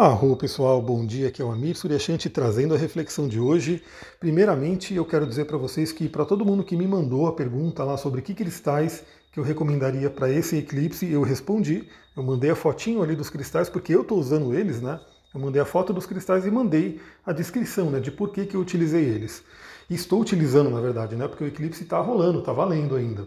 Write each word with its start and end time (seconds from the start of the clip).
Arro 0.00 0.36
pessoal, 0.36 0.80
bom 0.80 1.04
dia, 1.04 1.26
aqui 1.26 1.42
é 1.42 1.44
o 1.44 1.50
Amir 1.50 1.76
Suryashanti 1.76 2.30
trazendo 2.30 2.72
a 2.72 2.78
reflexão 2.78 3.26
de 3.26 3.40
hoje. 3.40 3.82
Primeiramente, 4.20 4.94
eu 4.94 5.04
quero 5.04 5.26
dizer 5.26 5.46
para 5.46 5.56
vocês 5.56 5.90
que 5.90 6.08
para 6.08 6.24
todo 6.24 6.44
mundo 6.44 6.62
que 6.62 6.76
me 6.76 6.86
mandou 6.86 7.26
a 7.26 7.32
pergunta 7.32 7.82
lá 7.82 7.96
sobre 7.96 8.22
que 8.22 8.32
cristais 8.32 9.02
que 9.32 9.40
eu 9.40 9.42
recomendaria 9.42 10.08
para 10.08 10.30
esse 10.30 10.56
eclipse, 10.56 11.10
eu 11.10 11.22
respondi. 11.22 11.88
Eu 12.16 12.22
mandei 12.22 12.48
a 12.48 12.54
fotinho 12.54 13.02
ali 13.02 13.16
dos 13.16 13.28
cristais 13.28 13.68
porque 13.68 13.92
eu 13.92 14.02
estou 14.02 14.20
usando 14.20 14.54
eles, 14.54 14.80
né? 14.80 15.00
Eu 15.34 15.40
mandei 15.40 15.60
a 15.60 15.64
foto 15.64 15.92
dos 15.92 16.06
cristais 16.06 16.46
e 16.46 16.50
mandei 16.52 17.00
a 17.26 17.32
descrição, 17.32 17.90
né, 17.90 17.98
de 17.98 18.12
por 18.12 18.30
que, 18.30 18.46
que 18.46 18.54
eu 18.54 18.60
utilizei 18.60 19.02
eles. 19.04 19.42
Estou 19.90 20.20
utilizando, 20.20 20.70
na 20.70 20.80
verdade, 20.80 21.16
né, 21.16 21.26
porque 21.26 21.42
o 21.42 21.48
eclipse 21.48 21.82
está 21.82 21.98
rolando, 21.98 22.38
está 22.38 22.52
valendo 22.52 22.94
ainda. 22.94 23.26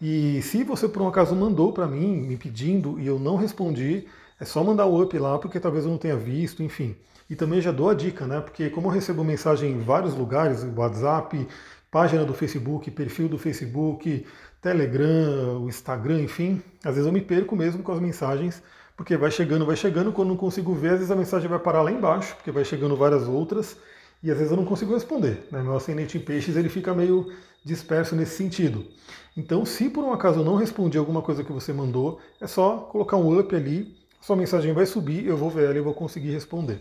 E 0.00 0.40
se 0.40 0.64
você 0.64 0.88
por 0.88 1.02
um 1.02 1.08
acaso 1.08 1.36
mandou 1.36 1.74
para 1.74 1.86
mim, 1.86 2.22
me 2.22 2.38
pedindo, 2.38 2.98
e 2.98 3.06
eu 3.06 3.18
não 3.18 3.36
respondi, 3.36 4.06
é 4.38 4.44
só 4.44 4.62
mandar 4.62 4.86
o 4.86 5.02
up 5.02 5.18
lá, 5.18 5.38
porque 5.38 5.58
talvez 5.58 5.84
eu 5.84 5.90
não 5.90 5.98
tenha 5.98 6.16
visto, 6.16 6.62
enfim. 6.62 6.96
E 7.28 7.34
também 7.34 7.60
já 7.60 7.72
dou 7.72 7.90
a 7.90 7.94
dica, 7.94 8.26
né? 8.26 8.40
Porque 8.40 8.70
como 8.70 8.88
eu 8.88 8.92
recebo 8.92 9.24
mensagem 9.24 9.72
em 9.72 9.80
vários 9.80 10.14
lugares, 10.14 10.64
WhatsApp, 10.76 11.48
página 11.90 12.24
do 12.24 12.34
Facebook, 12.34 12.90
perfil 12.90 13.28
do 13.28 13.38
Facebook, 13.38 14.26
Telegram, 14.60 15.62
o 15.62 15.68
Instagram, 15.68 16.20
enfim, 16.22 16.62
às 16.84 16.94
vezes 16.94 17.06
eu 17.06 17.12
me 17.12 17.20
perco 17.20 17.56
mesmo 17.56 17.82
com 17.82 17.92
as 17.92 18.00
mensagens, 18.00 18.62
porque 18.96 19.16
vai 19.16 19.30
chegando, 19.30 19.66
vai 19.66 19.76
chegando, 19.76 20.12
quando 20.12 20.28
não 20.28 20.36
consigo 20.36 20.74
ver, 20.74 20.90
às 20.90 20.98
vezes 20.98 21.10
a 21.10 21.16
mensagem 21.16 21.48
vai 21.48 21.58
parar 21.58 21.82
lá 21.82 21.92
embaixo, 21.92 22.34
porque 22.36 22.50
vai 22.50 22.64
chegando 22.64 22.96
várias 22.96 23.28
outras, 23.28 23.76
e 24.22 24.30
às 24.30 24.36
vezes 24.36 24.50
eu 24.50 24.56
não 24.56 24.64
consigo 24.64 24.94
responder. 24.94 25.46
Né? 25.50 25.62
Meu 25.62 25.76
ascendente 25.76 26.18
em 26.18 26.20
peixes 26.20 26.56
ele 26.56 26.68
fica 26.68 26.94
meio 26.94 27.32
disperso 27.64 28.16
nesse 28.16 28.36
sentido. 28.36 28.84
Então, 29.36 29.64
se 29.64 29.90
por 29.90 30.02
um 30.02 30.12
acaso 30.12 30.40
eu 30.40 30.44
não 30.44 30.56
respondi 30.56 30.96
alguma 30.96 31.20
coisa 31.20 31.44
que 31.44 31.52
você 31.52 31.72
mandou, 31.72 32.18
é 32.40 32.46
só 32.46 32.78
colocar 32.78 33.16
um 33.16 33.38
up 33.38 33.54
ali 33.54 33.96
sua 34.26 34.34
mensagem 34.34 34.72
vai 34.72 34.84
subir, 34.86 35.24
eu 35.24 35.36
vou 35.36 35.48
ver 35.48 35.66
ela 35.66 35.78
e 35.78 35.80
vou 35.80 35.94
conseguir 35.94 36.32
responder. 36.32 36.80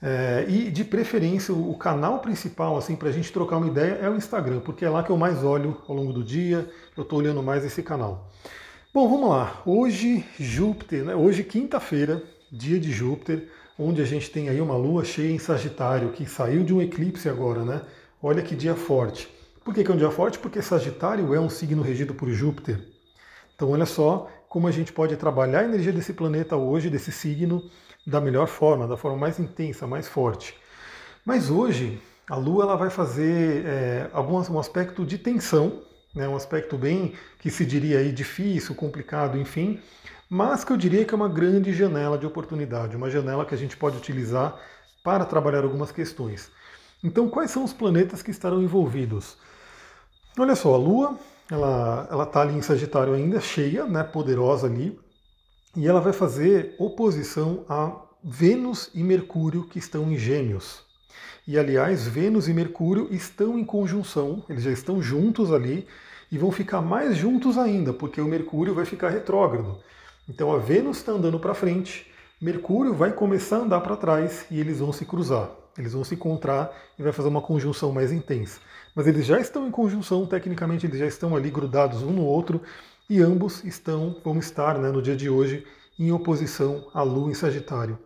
É, 0.00 0.46
e 0.48 0.70
de 0.70 0.82
preferência, 0.82 1.52
o 1.52 1.74
canal 1.76 2.20
principal, 2.20 2.78
assim, 2.78 2.96
para 2.96 3.10
a 3.10 3.12
gente 3.12 3.30
trocar 3.30 3.58
uma 3.58 3.66
ideia 3.66 3.98
é 4.00 4.08
o 4.08 4.16
Instagram, 4.16 4.60
porque 4.60 4.82
é 4.82 4.88
lá 4.88 5.02
que 5.02 5.10
eu 5.10 5.18
mais 5.18 5.44
olho 5.44 5.76
ao 5.86 5.94
longo 5.94 6.14
do 6.14 6.24
dia, 6.24 6.66
eu 6.96 7.02
estou 7.02 7.18
olhando 7.18 7.42
mais 7.42 7.62
esse 7.62 7.82
canal. 7.82 8.26
Bom, 8.92 9.06
vamos 9.06 9.28
lá. 9.28 9.60
Hoje, 9.66 10.24
Júpiter, 10.40 11.04
né? 11.04 11.14
hoje, 11.14 11.44
quinta-feira, 11.44 12.22
dia 12.50 12.80
de 12.80 12.90
Júpiter, 12.90 13.48
onde 13.78 14.00
a 14.00 14.06
gente 14.06 14.30
tem 14.30 14.48
aí 14.48 14.58
uma 14.58 14.74
lua 14.74 15.04
cheia 15.04 15.30
em 15.30 15.38
Sagitário, 15.38 16.12
que 16.12 16.24
saiu 16.24 16.64
de 16.64 16.72
um 16.72 16.80
eclipse 16.80 17.28
agora, 17.28 17.62
né? 17.66 17.82
Olha 18.22 18.40
que 18.40 18.56
dia 18.56 18.74
forte. 18.74 19.28
Por 19.62 19.74
que, 19.74 19.84
que 19.84 19.90
é 19.90 19.94
um 19.94 19.98
dia 19.98 20.10
forte? 20.10 20.38
Porque 20.38 20.62
Sagitário 20.62 21.34
é 21.34 21.38
um 21.38 21.50
signo 21.50 21.82
regido 21.82 22.14
por 22.14 22.30
Júpiter. 22.30 22.80
Então, 23.54 23.70
olha 23.72 23.84
só 23.86 24.30
como 24.52 24.68
a 24.68 24.70
gente 24.70 24.92
pode 24.92 25.16
trabalhar 25.16 25.60
a 25.60 25.64
energia 25.64 25.94
desse 25.94 26.12
planeta 26.12 26.56
hoje, 26.56 26.90
desse 26.90 27.10
signo, 27.10 27.70
da 28.06 28.20
melhor 28.20 28.46
forma, 28.46 28.86
da 28.86 28.98
forma 28.98 29.16
mais 29.16 29.38
intensa, 29.40 29.86
mais 29.86 30.06
forte. 30.06 30.54
Mas 31.24 31.48
hoje, 31.48 31.98
a 32.28 32.36
Lua 32.36 32.64
ela 32.64 32.76
vai 32.76 32.90
fazer 32.90 33.64
é, 33.64 34.10
algum, 34.12 34.34
um 34.52 34.58
aspecto 34.58 35.06
de 35.06 35.16
tensão, 35.16 35.80
né, 36.14 36.28
um 36.28 36.36
aspecto 36.36 36.76
bem 36.76 37.14
que 37.38 37.50
se 37.50 37.64
diria 37.64 38.00
aí 38.00 38.12
difícil, 38.12 38.74
complicado, 38.74 39.38
enfim, 39.38 39.80
mas 40.28 40.62
que 40.64 40.70
eu 40.74 40.76
diria 40.76 41.06
que 41.06 41.14
é 41.14 41.16
uma 41.16 41.30
grande 41.30 41.72
janela 41.72 42.18
de 42.18 42.26
oportunidade, 42.26 42.94
uma 42.94 43.08
janela 43.08 43.46
que 43.46 43.54
a 43.54 43.58
gente 43.58 43.74
pode 43.74 43.96
utilizar 43.96 44.60
para 45.02 45.24
trabalhar 45.24 45.64
algumas 45.64 45.90
questões. 45.90 46.50
Então, 47.02 47.26
quais 47.26 47.50
são 47.50 47.64
os 47.64 47.72
planetas 47.72 48.20
que 48.20 48.30
estarão 48.30 48.62
envolvidos? 48.62 49.34
Olha 50.38 50.54
só, 50.54 50.74
a 50.74 50.76
Lua 50.76 51.18
ela 51.52 52.08
ela 52.10 52.24
está 52.24 52.40
ali 52.40 52.54
em 52.54 52.62
Sagitário 52.62 53.12
ainda, 53.12 53.40
cheia, 53.40 53.84
né, 53.84 54.02
poderosa 54.02 54.66
ali, 54.66 54.98
e 55.76 55.86
ela 55.86 56.00
vai 56.00 56.12
fazer 56.12 56.74
oposição 56.78 57.64
a 57.68 57.94
Vênus 58.24 58.90
e 58.94 59.02
Mercúrio 59.02 59.64
que 59.68 59.78
estão 59.78 60.10
em 60.10 60.16
Gêmeos. 60.16 60.82
E 61.46 61.58
aliás, 61.58 62.06
Vênus 62.06 62.48
e 62.48 62.54
Mercúrio 62.54 63.08
estão 63.10 63.58
em 63.58 63.64
conjunção, 63.64 64.44
eles 64.48 64.62
já 64.62 64.70
estão 64.70 65.02
juntos 65.02 65.52
ali 65.52 65.86
e 66.30 66.38
vão 66.38 66.50
ficar 66.50 66.80
mais 66.80 67.16
juntos 67.16 67.58
ainda, 67.58 67.92
porque 67.92 68.20
o 68.20 68.28
Mercúrio 68.28 68.74
vai 68.74 68.84
ficar 68.86 69.10
retrógrado. 69.10 69.78
Então 70.28 70.52
a 70.52 70.58
Vênus 70.58 70.98
está 70.98 71.12
andando 71.12 71.38
para 71.38 71.52
frente, 71.52 72.10
Mercúrio 72.40 72.94
vai 72.94 73.12
começar 73.12 73.56
a 73.56 73.60
andar 73.60 73.80
para 73.80 73.96
trás 73.96 74.46
e 74.50 74.58
eles 74.58 74.78
vão 74.78 74.92
se 74.92 75.04
cruzar. 75.04 75.50
Eles 75.76 75.92
vão 75.92 76.04
se 76.04 76.14
encontrar 76.14 76.70
e 76.98 77.02
vai 77.02 77.12
fazer 77.12 77.28
uma 77.28 77.40
conjunção 77.40 77.92
mais 77.92 78.12
intensa. 78.12 78.60
Mas 78.94 79.06
eles 79.06 79.24
já 79.24 79.40
estão 79.40 79.66
em 79.66 79.70
conjunção, 79.70 80.26
tecnicamente 80.26 80.86
eles 80.86 80.98
já 80.98 81.06
estão 81.06 81.34
ali 81.34 81.50
grudados 81.50 82.02
um 82.02 82.12
no 82.12 82.24
outro, 82.24 82.60
e 83.08 83.20
ambos 83.20 83.64
estão, 83.64 84.16
vão 84.24 84.38
estar 84.38 84.78
né, 84.78 84.90
no 84.90 85.02
dia 85.02 85.16
de 85.16 85.28
hoje 85.28 85.66
em 85.98 86.12
oposição 86.12 86.88
à 86.94 87.02
Lua 87.02 87.30
em 87.30 87.34
Sagitário. 87.34 87.98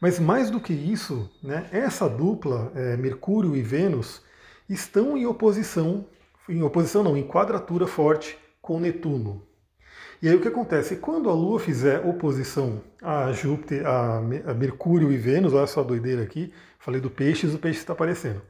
Mas 0.00 0.18
mais 0.18 0.50
do 0.50 0.60
que 0.60 0.72
isso, 0.72 1.28
né, 1.42 1.68
essa 1.72 2.08
dupla, 2.08 2.70
é, 2.74 2.96
Mercúrio 2.96 3.56
e 3.56 3.62
Vênus, 3.62 4.22
estão 4.68 5.16
em 5.16 5.26
oposição, 5.26 6.04
em 6.48 6.62
oposição 6.62 7.02
não, 7.02 7.16
em 7.16 7.26
quadratura 7.26 7.86
forte 7.86 8.38
com 8.60 8.78
Netuno. 8.78 9.42
E 10.20 10.28
aí 10.28 10.34
o 10.34 10.40
que 10.40 10.48
acontece? 10.48 10.96
Quando 10.96 11.30
a 11.30 11.32
Lua 11.32 11.60
fizer 11.60 12.04
oposição 12.04 12.82
a 13.00 13.30
Júpiter, 13.30 13.86
a 13.86 14.20
Mercúrio 14.52 15.12
e 15.12 15.16
Vênus, 15.16 15.54
olha 15.54 15.66
só 15.68 15.80
a 15.80 15.84
doideira 15.84 16.22
aqui, 16.22 16.52
falei 16.80 17.00
do 17.00 17.08
peixes, 17.08 17.54
o 17.54 17.58
peixe 17.58 17.78
está 17.78 17.92
aparecendo. 17.92 18.42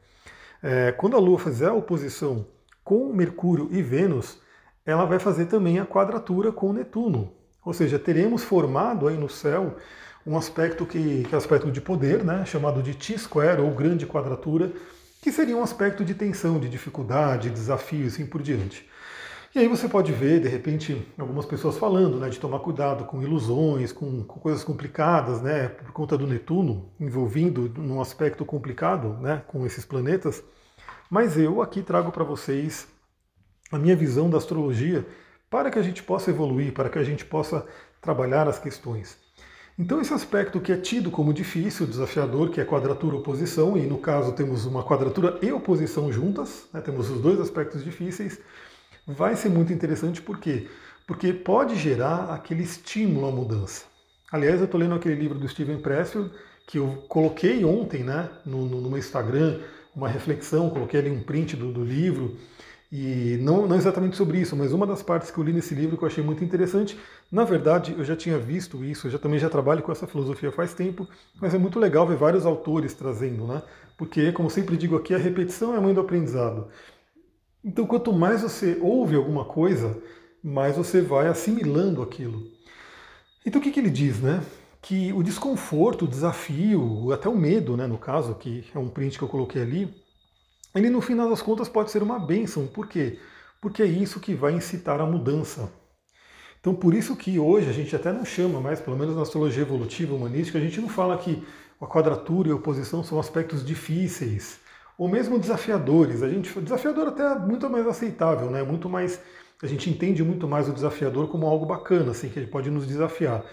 É, 0.63 0.91
quando 0.91 1.15
a 1.15 1.19
Lua 1.19 1.37
fizer 1.37 1.69
oposição 1.69 2.47
com 2.83 3.13
Mercúrio 3.13 3.69
e 3.71 3.83
Vênus, 3.83 4.41
ela 4.83 5.05
vai 5.05 5.19
fazer 5.19 5.45
também 5.45 5.77
a 5.79 5.85
quadratura 5.85 6.51
com 6.51 6.73
Netuno. 6.73 7.31
Ou 7.63 7.71
seja, 7.71 7.99
teremos 7.99 8.43
formado 8.43 9.07
aí 9.07 9.15
no 9.15 9.29
céu 9.29 9.75
um 10.25 10.35
aspecto 10.35 10.87
que, 10.87 11.23
que 11.29 11.35
é 11.35 11.37
aspecto 11.37 11.71
de 11.71 11.79
poder, 11.79 12.23
né, 12.23 12.45
chamado 12.47 12.81
de 12.81 12.95
T-square 12.95 13.61
ou 13.61 13.69
grande 13.75 14.07
quadratura, 14.07 14.71
que 15.21 15.31
seria 15.31 15.55
um 15.55 15.61
aspecto 15.61 16.03
de 16.03 16.15
tensão, 16.15 16.59
de 16.59 16.67
dificuldade, 16.67 17.51
desafio 17.51 18.05
e 18.05 18.07
assim 18.07 18.25
por 18.25 18.41
diante. 18.41 18.89
E 19.53 19.57
aí 19.57 19.67
você 19.67 19.89
pode 19.89 20.11
ver, 20.11 20.39
de 20.41 20.47
repente, 20.47 21.11
algumas 21.17 21.43
pessoas 21.43 21.75
falando 21.75 22.19
né, 22.19 22.29
de 22.29 22.39
tomar 22.39 22.59
cuidado 22.59 23.05
com 23.05 23.19
ilusões, 23.23 23.91
com, 23.91 24.23
com, 24.23 24.39
coisas 24.39 24.63
complicadas, 24.63 25.41
né, 25.41 25.69
por 25.69 25.91
conta 25.91 26.15
do 26.15 26.27
Netuno, 26.27 26.91
envolvendo 26.99 27.67
num 27.77 27.99
aspecto 27.99 28.45
complicado 28.45 29.17
né, 29.19 29.41
com 29.47 29.65
esses 29.65 29.83
planetas. 29.83 30.43
Mas 31.09 31.35
eu 31.35 31.63
aqui 31.63 31.81
trago 31.81 32.11
para 32.11 32.23
vocês 32.23 32.87
a 33.71 33.79
minha 33.79 33.95
visão 33.95 34.29
da 34.29 34.37
astrologia 34.37 35.03
para 35.49 35.71
que 35.71 35.79
a 35.79 35.83
gente 35.83 36.03
possa 36.03 36.29
evoluir, 36.29 36.71
para 36.71 36.87
que 36.87 36.99
a 36.99 37.03
gente 37.03 37.25
possa 37.25 37.65
trabalhar 37.99 38.47
as 38.47 38.59
questões. 38.59 39.17
Então, 39.79 39.99
esse 39.99 40.13
aspecto 40.13 40.59
que 40.59 40.71
é 40.71 40.77
tido 40.77 41.09
como 41.09 41.33
difícil, 41.33 41.87
desafiador, 41.87 42.51
que 42.51 42.61
é 42.61 42.65
quadratura 42.65 43.15
oposição, 43.15 43.75
e 43.75 43.87
no 43.87 43.97
caso 43.97 44.33
temos 44.33 44.65
uma 44.65 44.83
quadratura 44.83 45.39
e 45.41 45.51
oposição 45.51 46.11
juntas, 46.11 46.67
né, 46.71 46.81
temos 46.81 47.09
os 47.09 47.19
dois 47.19 47.39
aspectos 47.39 47.83
difíceis 47.83 48.39
vai 49.09 49.35
ser 49.35 49.49
muito 49.49 49.73
interessante 49.73 50.21
por 50.21 50.39
quê? 50.39 50.67
Porque 51.07 51.33
pode 51.33 51.75
gerar 51.75 52.31
aquele 52.33 52.63
estímulo 52.63 53.27
à 53.27 53.31
mudança. 53.31 53.85
Aliás, 54.31 54.59
eu 54.59 54.65
estou 54.65 54.79
lendo 54.79 54.93
aquele 54.93 55.15
livro 55.15 55.39
do 55.39 55.47
Steven 55.47 55.79
Pressfield 55.79 56.31
que 56.67 56.77
eu 56.77 57.03
coloquei 57.07 57.65
ontem 57.65 58.03
né, 58.03 58.29
no, 58.45 58.65
no, 58.65 58.79
no 58.79 58.89
meu 58.89 58.99
Instagram, 58.99 59.59
uma 59.95 60.07
reflexão, 60.07 60.69
coloquei 60.69 60.99
ali 60.99 61.09
um 61.09 61.23
print 61.23 61.55
do, 61.55 61.73
do 61.73 61.83
livro, 61.83 62.37
e 62.91 63.37
não, 63.41 63.67
não 63.67 63.75
exatamente 63.75 64.17
sobre 64.17 64.39
isso, 64.39 64.55
mas 64.55 64.73
uma 64.73 64.85
das 64.85 65.03
partes 65.03 65.29
que 65.29 65.37
eu 65.37 65.43
li 65.43 65.53
nesse 65.53 65.75
livro 65.75 65.95
que 65.95 66.03
eu 66.03 66.07
achei 66.07 66.23
muito 66.23 66.43
interessante, 66.43 66.97
na 67.31 67.43
verdade 67.43 67.95
eu 67.97 68.03
já 68.03 68.15
tinha 68.15 68.37
visto 68.37 68.83
isso, 68.83 69.07
eu 69.07 69.11
já, 69.11 69.19
também 69.19 69.39
já 69.39 69.49
trabalho 69.49 69.83
com 69.83 69.91
essa 69.91 70.07
filosofia 70.07 70.51
faz 70.51 70.73
tempo, 70.73 71.07
mas 71.39 71.53
é 71.53 71.57
muito 71.57 71.79
legal 71.79 72.07
ver 72.07 72.17
vários 72.17 72.45
autores 72.45 72.93
trazendo, 72.93 73.45
né? 73.45 73.61
Porque, 73.95 74.31
como 74.31 74.49
sempre 74.49 74.77
digo 74.77 74.95
aqui, 74.95 75.13
a 75.13 75.17
repetição 75.17 75.73
é 75.73 75.77
a 75.77 75.81
mãe 75.81 75.93
do 75.93 76.01
aprendizado. 76.01 76.67
Então, 77.63 77.85
quanto 77.85 78.13
mais 78.13 78.41
você 78.41 78.77
ouve 78.81 79.15
alguma 79.15 79.43
coisa, 79.43 80.01
mais 80.43 80.77
você 80.77 81.01
vai 81.01 81.27
assimilando 81.27 82.01
aquilo. 82.01 82.41
Então, 83.45 83.59
o 83.59 83.63
que, 83.63 83.71
que 83.71 83.79
ele 83.79 83.89
diz, 83.89 84.19
né? 84.21 84.43
Que 84.81 85.11
o 85.11 85.21
desconforto, 85.21 86.05
o 86.05 86.07
desafio, 86.07 87.11
até 87.11 87.27
o 87.27 87.35
medo, 87.35 87.75
né, 87.75 87.85
no 87.85 87.97
caso, 87.97 88.35
que 88.35 88.63
é 88.73 88.79
um 88.79 88.87
print 88.87 89.17
que 89.17 89.23
eu 89.23 89.27
coloquei 89.27 89.61
ali, 89.61 89.93
ele 90.73 90.89
no 90.89 91.01
final 91.01 91.29
das 91.29 91.41
contas 91.41 91.67
pode 91.67 91.91
ser 91.91 92.01
uma 92.01 92.17
bênção. 92.17 92.65
Por 92.67 92.87
quê? 92.87 93.19
Porque 93.59 93.83
é 93.83 93.85
isso 93.85 94.19
que 94.21 94.33
vai 94.33 94.53
incitar 94.53 95.01
a 95.01 95.05
mudança. 95.05 95.69
Então, 96.61 96.73
por 96.73 96.93
isso 96.93 97.15
que 97.15 97.39
hoje 97.39 97.69
a 97.69 97.73
gente 97.73 97.95
até 97.95 98.11
não 98.11 98.23
chama 98.23 98.61
mais, 98.61 98.79
pelo 98.79 98.97
menos 98.97 99.15
na 99.15 99.21
astrologia 99.21 99.63
evolutiva 99.63 100.15
humanística, 100.15 100.57
a 100.57 100.61
gente 100.61 100.79
não 100.79 100.89
fala 100.89 101.17
que 101.17 101.43
a 101.79 101.87
quadratura 101.87 102.49
e 102.49 102.51
a 102.51 102.55
oposição 102.55 103.03
são 103.03 103.19
aspectos 103.19 103.65
difíceis, 103.65 104.59
ou 104.99 105.07
mesmo 105.07 105.39
desafiadores. 105.39 106.21
A 106.21 106.27
gente, 106.27 106.59
desafiador 106.59 107.07
até 107.07 107.23
é 107.23 107.39
muito 107.39 107.67
mais 107.69 107.87
aceitável, 107.87 108.51
né? 108.51 108.61
Muito 108.61 108.89
mais, 108.89 109.21
a 109.63 109.65
gente 109.65 109.89
entende 109.89 110.21
muito 110.21 110.45
mais 110.45 110.67
o 110.67 110.73
desafiador 110.73 111.29
como 111.29 111.47
algo 111.47 111.65
bacana, 111.65 112.11
assim, 112.11 112.27
que 112.27 112.37
ele 112.37 112.47
pode 112.47 112.69
nos 112.69 112.85
desafiar. 112.85 113.45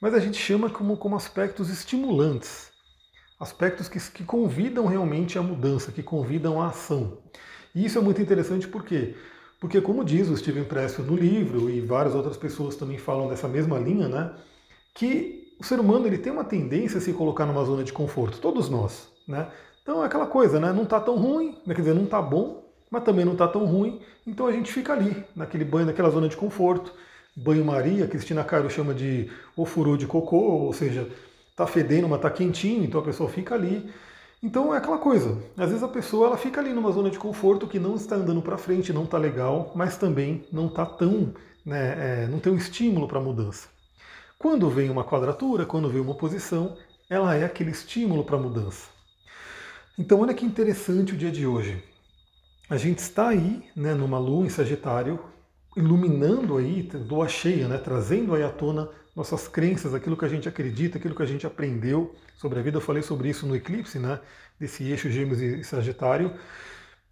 Mas 0.00 0.14
a 0.14 0.20
gente 0.20 0.38
chama 0.38 0.70
como, 0.70 0.96
como 0.96 1.16
aspectos 1.16 1.68
estimulantes, 1.68 2.70
aspectos 3.40 3.88
que, 3.88 3.98
que 4.12 4.22
convidam 4.22 4.86
realmente 4.86 5.36
à 5.36 5.42
mudança, 5.42 5.90
que 5.90 6.02
convidam 6.02 6.62
à 6.62 6.68
ação. 6.68 7.18
E 7.74 7.84
isso 7.84 7.98
é 7.98 8.00
muito 8.00 8.22
interessante 8.22 8.68
por 8.68 8.84
quê? 8.84 9.16
Porque, 9.60 9.80
como 9.80 10.04
diz 10.04 10.28
o 10.28 10.36
Steven 10.36 10.64
Pressfield 10.64 11.10
no 11.10 11.16
livro, 11.16 11.68
e 11.68 11.80
várias 11.80 12.14
outras 12.14 12.36
pessoas 12.36 12.76
também 12.76 12.98
falam 12.98 13.28
dessa 13.28 13.48
mesma 13.48 13.80
linha, 13.80 14.06
né? 14.06 14.32
Que 14.94 15.56
o 15.58 15.64
ser 15.64 15.80
humano 15.80 16.06
ele 16.06 16.18
tem 16.18 16.32
uma 16.32 16.44
tendência 16.44 16.98
a 16.98 17.00
se 17.00 17.12
colocar 17.12 17.46
numa 17.46 17.64
zona 17.64 17.82
de 17.82 17.92
conforto, 17.92 18.38
todos 18.38 18.68
nós, 18.68 19.08
né? 19.26 19.48
Então 19.84 20.02
é 20.02 20.06
aquela 20.06 20.26
coisa, 20.26 20.58
né? 20.58 20.72
Não 20.72 20.84
está 20.84 20.98
tão 20.98 21.14
ruim, 21.16 21.58
né? 21.66 21.74
quer 21.74 21.82
dizer, 21.82 21.94
não 21.94 22.04
está 22.04 22.20
bom, 22.20 22.64
mas 22.90 23.04
também 23.04 23.22
não 23.22 23.34
está 23.34 23.46
tão 23.46 23.66
ruim, 23.66 24.00
então 24.26 24.46
a 24.46 24.52
gente 24.52 24.72
fica 24.72 24.94
ali, 24.94 25.22
naquele 25.36 25.64
banho, 25.64 25.84
naquela 25.84 26.08
zona 26.08 26.26
de 26.26 26.36
conforto. 26.36 26.90
Banho-maria, 27.36 28.06
Cristina 28.06 28.42
Cairo 28.42 28.70
chama 28.70 28.94
de 28.94 29.30
ofurô 29.54 29.96
de 29.96 30.06
cocô, 30.06 30.38
ou 30.38 30.72
seja, 30.72 31.06
está 31.50 31.66
fedendo, 31.66 32.08
mas 32.08 32.16
está 32.16 32.30
quentinho, 32.30 32.82
então 32.82 32.98
a 33.00 33.04
pessoa 33.04 33.28
fica 33.28 33.54
ali. 33.54 33.90
Então 34.42 34.74
é 34.74 34.78
aquela 34.78 34.96
coisa, 34.96 35.36
às 35.56 35.68
vezes 35.68 35.82
a 35.82 35.88
pessoa 35.88 36.28
ela 36.28 36.36
fica 36.38 36.60
ali 36.62 36.72
numa 36.72 36.90
zona 36.92 37.10
de 37.10 37.18
conforto 37.18 37.66
que 37.66 37.78
não 37.78 37.94
está 37.94 38.16
andando 38.16 38.40
para 38.40 38.56
frente, 38.56 38.92
não 38.92 39.04
está 39.04 39.18
legal, 39.18 39.70
mas 39.74 39.98
também 39.98 40.46
não 40.50 40.68
está 40.68 40.86
tão, 40.86 41.34
né, 41.64 42.24
é, 42.24 42.26
não 42.28 42.38
tem 42.38 42.52
um 42.52 42.56
estímulo 42.56 43.06
para 43.06 43.20
mudança. 43.20 43.68
Quando 44.38 44.70
vem 44.70 44.88
uma 44.88 45.04
quadratura, 45.04 45.66
quando 45.66 45.90
vem 45.90 46.00
uma 46.00 46.12
oposição, 46.12 46.76
ela 47.10 47.34
é 47.34 47.44
aquele 47.44 47.70
estímulo 47.70 48.24
para 48.24 48.38
mudança. 48.38 48.93
Então 49.96 50.20
olha 50.20 50.34
que 50.34 50.44
interessante 50.44 51.14
o 51.14 51.16
dia 51.16 51.30
de 51.30 51.46
hoje. 51.46 51.80
A 52.68 52.76
gente 52.76 52.98
está 52.98 53.28
aí, 53.28 53.62
né, 53.76 53.94
numa 53.94 54.18
lua 54.18 54.44
em 54.44 54.48
Sagitário, 54.48 55.20
iluminando 55.76 56.56
aí, 56.56 56.88
lua 57.08 57.28
cheia, 57.28 57.68
né, 57.68 57.78
trazendo 57.78 58.34
aí 58.34 58.42
à 58.42 58.48
tona 58.48 58.88
nossas 59.14 59.46
crenças, 59.46 59.94
aquilo 59.94 60.16
que 60.16 60.24
a 60.24 60.28
gente 60.28 60.48
acredita, 60.48 60.98
aquilo 60.98 61.14
que 61.14 61.22
a 61.22 61.26
gente 61.26 61.46
aprendeu 61.46 62.12
sobre 62.36 62.58
a 62.58 62.62
vida. 62.62 62.78
Eu 62.78 62.80
falei 62.80 63.02
sobre 63.02 63.28
isso 63.28 63.46
no 63.46 63.54
eclipse, 63.54 64.00
né, 64.00 64.18
desse 64.58 64.82
eixo 64.82 65.08
Gêmeos 65.08 65.40
e 65.40 65.62
Sagitário. 65.62 66.34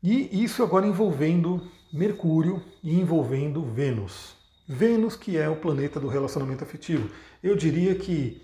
E 0.03 0.43
isso 0.43 0.65
agora 0.65 0.85
envolvendo 0.85 1.63
Mercúrio 1.93 2.61
e 2.83 2.99
envolvendo 2.99 3.63
Vênus. 3.63 4.35
Vênus, 4.67 5.15
que 5.15 5.37
é 5.37 5.49
o 5.49 5.55
planeta 5.55 6.01
do 6.01 6.09
relacionamento 6.09 6.65
afetivo. 6.65 7.09
Eu 7.41 7.55
diria 7.55 7.95
que 7.95 8.43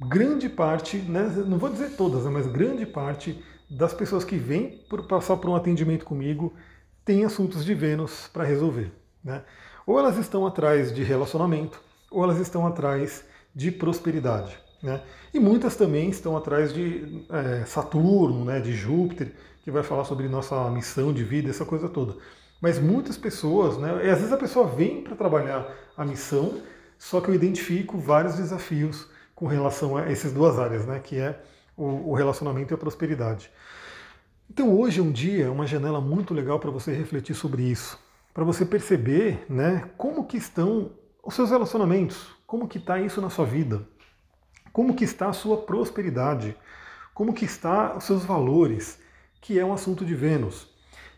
grande 0.00 0.48
parte, 0.48 0.96
né, 0.96 1.32
não 1.46 1.58
vou 1.58 1.70
dizer 1.70 1.90
todas, 1.90 2.24
né, 2.24 2.30
mas 2.30 2.48
grande 2.48 2.84
parte 2.84 3.40
das 3.68 3.92
pessoas 3.92 4.24
que 4.24 4.36
vêm 4.36 4.84
por 4.88 5.06
passar 5.06 5.36
por 5.36 5.50
um 5.50 5.56
atendimento 5.56 6.04
comigo 6.04 6.54
tem 7.04 7.24
assuntos 7.24 7.64
de 7.64 7.74
Vênus 7.74 8.28
para 8.32 8.44
resolver. 8.44 8.92
Né? 9.22 9.42
Ou 9.86 9.98
elas 9.98 10.16
estão 10.18 10.46
atrás 10.46 10.92
de 10.92 11.02
relacionamento, 11.02 11.80
ou 12.10 12.24
elas 12.24 12.38
estão 12.38 12.66
atrás 12.66 13.24
de 13.54 13.70
prosperidade. 13.70 14.58
Né? 14.82 15.00
E 15.32 15.38
muitas 15.38 15.76
também 15.76 16.10
estão 16.10 16.36
atrás 16.36 16.72
de 16.72 17.24
é, 17.30 17.64
Saturno, 17.64 18.44
né, 18.44 18.60
de 18.60 18.72
Júpiter, 18.72 19.32
que 19.62 19.70
vai 19.70 19.82
falar 19.82 20.04
sobre 20.04 20.28
nossa 20.28 20.70
missão 20.70 21.12
de 21.12 21.24
vida, 21.24 21.50
essa 21.50 21.64
coisa 21.64 21.88
toda. 21.88 22.16
Mas 22.60 22.78
muitas 22.78 23.16
pessoas, 23.16 23.76
né, 23.78 24.04
e 24.04 24.10
às 24.10 24.18
vezes 24.18 24.32
a 24.32 24.36
pessoa 24.36 24.66
vem 24.66 25.02
para 25.02 25.16
trabalhar 25.16 25.68
a 25.96 26.04
missão, 26.04 26.60
só 26.98 27.20
que 27.20 27.28
eu 27.28 27.34
identifico 27.34 27.98
vários 27.98 28.36
desafios 28.36 29.08
com 29.34 29.46
relação 29.46 29.96
a 29.96 30.10
essas 30.10 30.32
duas 30.32 30.58
áreas, 30.58 30.86
né, 30.86 31.00
que 31.00 31.16
é 31.16 31.40
o, 31.76 32.10
o 32.10 32.14
relacionamento 32.14 32.72
e 32.72 32.74
a 32.74 32.78
prosperidade. 32.78 33.50
Então 34.50 34.78
hoje 34.78 35.00
é 35.00 35.02
um 35.02 35.12
dia, 35.12 35.50
uma 35.50 35.66
janela 35.66 36.00
muito 36.00 36.32
legal 36.32 36.58
para 36.58 36.70
você 36.70 36.92
refletir 36.92 37.34
sobre 37.34 37.62
isso, 37.62 37.98
para 38.32 38.44
você 38.44 38.64
perceber, 38.64 39.44
né, 39.48 39.90
como 39.96 40.24
que 40.24 40.36
estão 40.36 40.92
os 41.22 41.34
seus 41.34 41.50
relacionamentos, 41.50 42.28
como 42.46 42.68
que 42.68 42.78
está 42.78 43.00
isso 43.00 43.20
na 43.20 43.28
sua 43.28 43.44
vida, 43.44 43.82
como 44.72 44.94
que 44.94 45.04
está 45.04 45.28
a 45.28 45.32
sua 45.32 45.58
prosperidade, 45.58 46.56
como 47.12 47.34
que 47.34 47.44
está 47.44 47.96
os 47.96 48.04
seus 48.04 48.24
valores, 48.24 49.00
que 49.40 49.58
é 49.58 49.64
um 49.64 49.72
assunto 49.72 50.04
de 50.04 50.14
Vênus. 50.14 50.68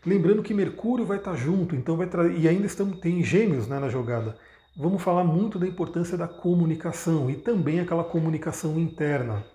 Lembrando 0.05 0.41
que 0.41 0.53
Mercúrio 0.53 1.05
vai 1.05 1.17
estar 1.17 1.31
tá 1.31 1.37
junto, 1.37 1.75
então 1.75 1.97
vai 1.97 2.07
e 2.37 2.47
ainda 2.47 2.65
estamos, 2.65 2.99
tem 2.99 3.23
gêmeos 3.23 3.67
né, 3.67 3.79
na 3.79 3.89
jogada. 3.89 4.37
Vamos 4.77 5.01
falar 5.03 5.25
muito 5.25 5.59
da 5.59 5.67
importância 5.67 6.17
da 6.17 6.27
comunicação 6.27 7.29
e 7.29 7.35
também 7.35 7.79
aquela 7.79 8.03
comunicação 8.03 8.79
interna. 8.79 9.45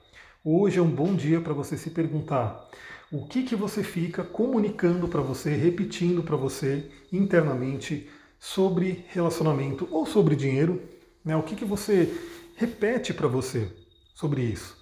Hoje 0.47 0.79
é 0.79 0.83
um 0.83 0.91
bom 0.91 1.15
dia 1.15 1.41
para 1.41 1.55
você 1.55 1.75
se 1.75 1.89
perguntar 1.89 2.69
o 3.11 3.27
que, 3.27 3.45
que 3.45 3.57
você 3.57 3.83
fica 3.83 4.23
comunicando 4.23 5.09
para 5.09 5.23
você, 5.23 5.57
repetindo 5.57 6.23
para 6.23 6.37
você 6.37 6.91
internamente 7.11 8.11
sobre 8.39 9.07
relacionamento 9.09 9.89
ou 9.91 10.05
sobre 10.05 10.37
dinheiro, 10.37 10.83
né? 11.25 11.35
o 11.35 11.43
que, 11.43 11.57
que 11.57 11.65
você 11.65 12.15
repete 12.57 13.15
para 13.15 13.27
você 13.27 13.75
sobre 14.15 14.43
isso. 14.43 14.77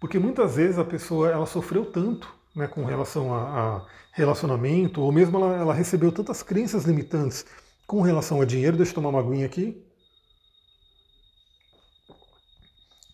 Porque 0.00 0.18
muitas 0.18 0.56
vezes 0.56 0.80
a 0.80 0.84
pessoa 0.84 1.30
ela 1.30 1.46
sofreu 1.46 1.86
tanto 1.86 2.28
né, 2.52 2.66
com 2.66 2.84
relação 2.84 3.32
a, 3.32 3.42
a 3.76 3.86
relacionamento, 4.10 5.00
ou 5.00 5.12
mesmo 5.12 5.38
ela, 5.38 5.56
ela, 5.56 5.74
recebeu 5.74 6.10
tantas 6.10 6.42
crenças 6.42 6.86
limitantes 6.86 7.46
com 7.86 8.00
relação 8.00 8.40
a 8.40 8.44
dinheiro. 8.44 8.76
Deixa 8.76 8.90
eu 8.90 8.96
tomar 8.96 9.10
uma 9.10 9.20
aguinha 9.20 9.46
aqui. 9.46 9.80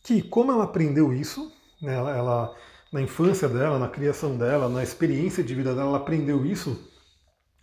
Que 0.02 0.22
como 0.22 0.50
ela 0.50 0.64
aprendeu 0.64 1.12
isso, 1.12 1.59
né, 1.80 1.94
ela, 1.94 2.16
ela, 2.16 2.54
na 2.92 3.00
infância 3.00 3.48
dela, 3.48 3.78
na 3.78 3.88
criação 3.88 4.36
dela, 4.36 4.68
na 4.68 4.82
experiência 4.82 5.42
de 5.42 5.54
vida 5.54 5.74
dela, 5.74 5.88
ela 5.88 5.98
aprendeu 5.98 6.44
isso 6.44 6.88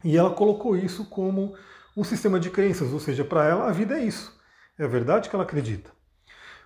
e 0.03 0.17
ela 0.17 0.29
colocou 0.29 0.75
isso 0.75 1.05
como 1.05 1.55
um 1.95 2.03
sistema 2.03 2.39
de 2.39 2.49
crenças, 2.49 2.93
ou 2.93 2.99
seja, 2.99 3.23
para 3.23 3.45
ela 3.45 3.67
a 3.67 3.71
vida 3.71 3.99
é 3.99 4.03
isso. 4.03 4.35
É 4.77 4.83
a 4.83 4.87
verdade 4.87 5.29
que 5.29 5.35
ela 5.35 5.43
acredita. 5.43 5.89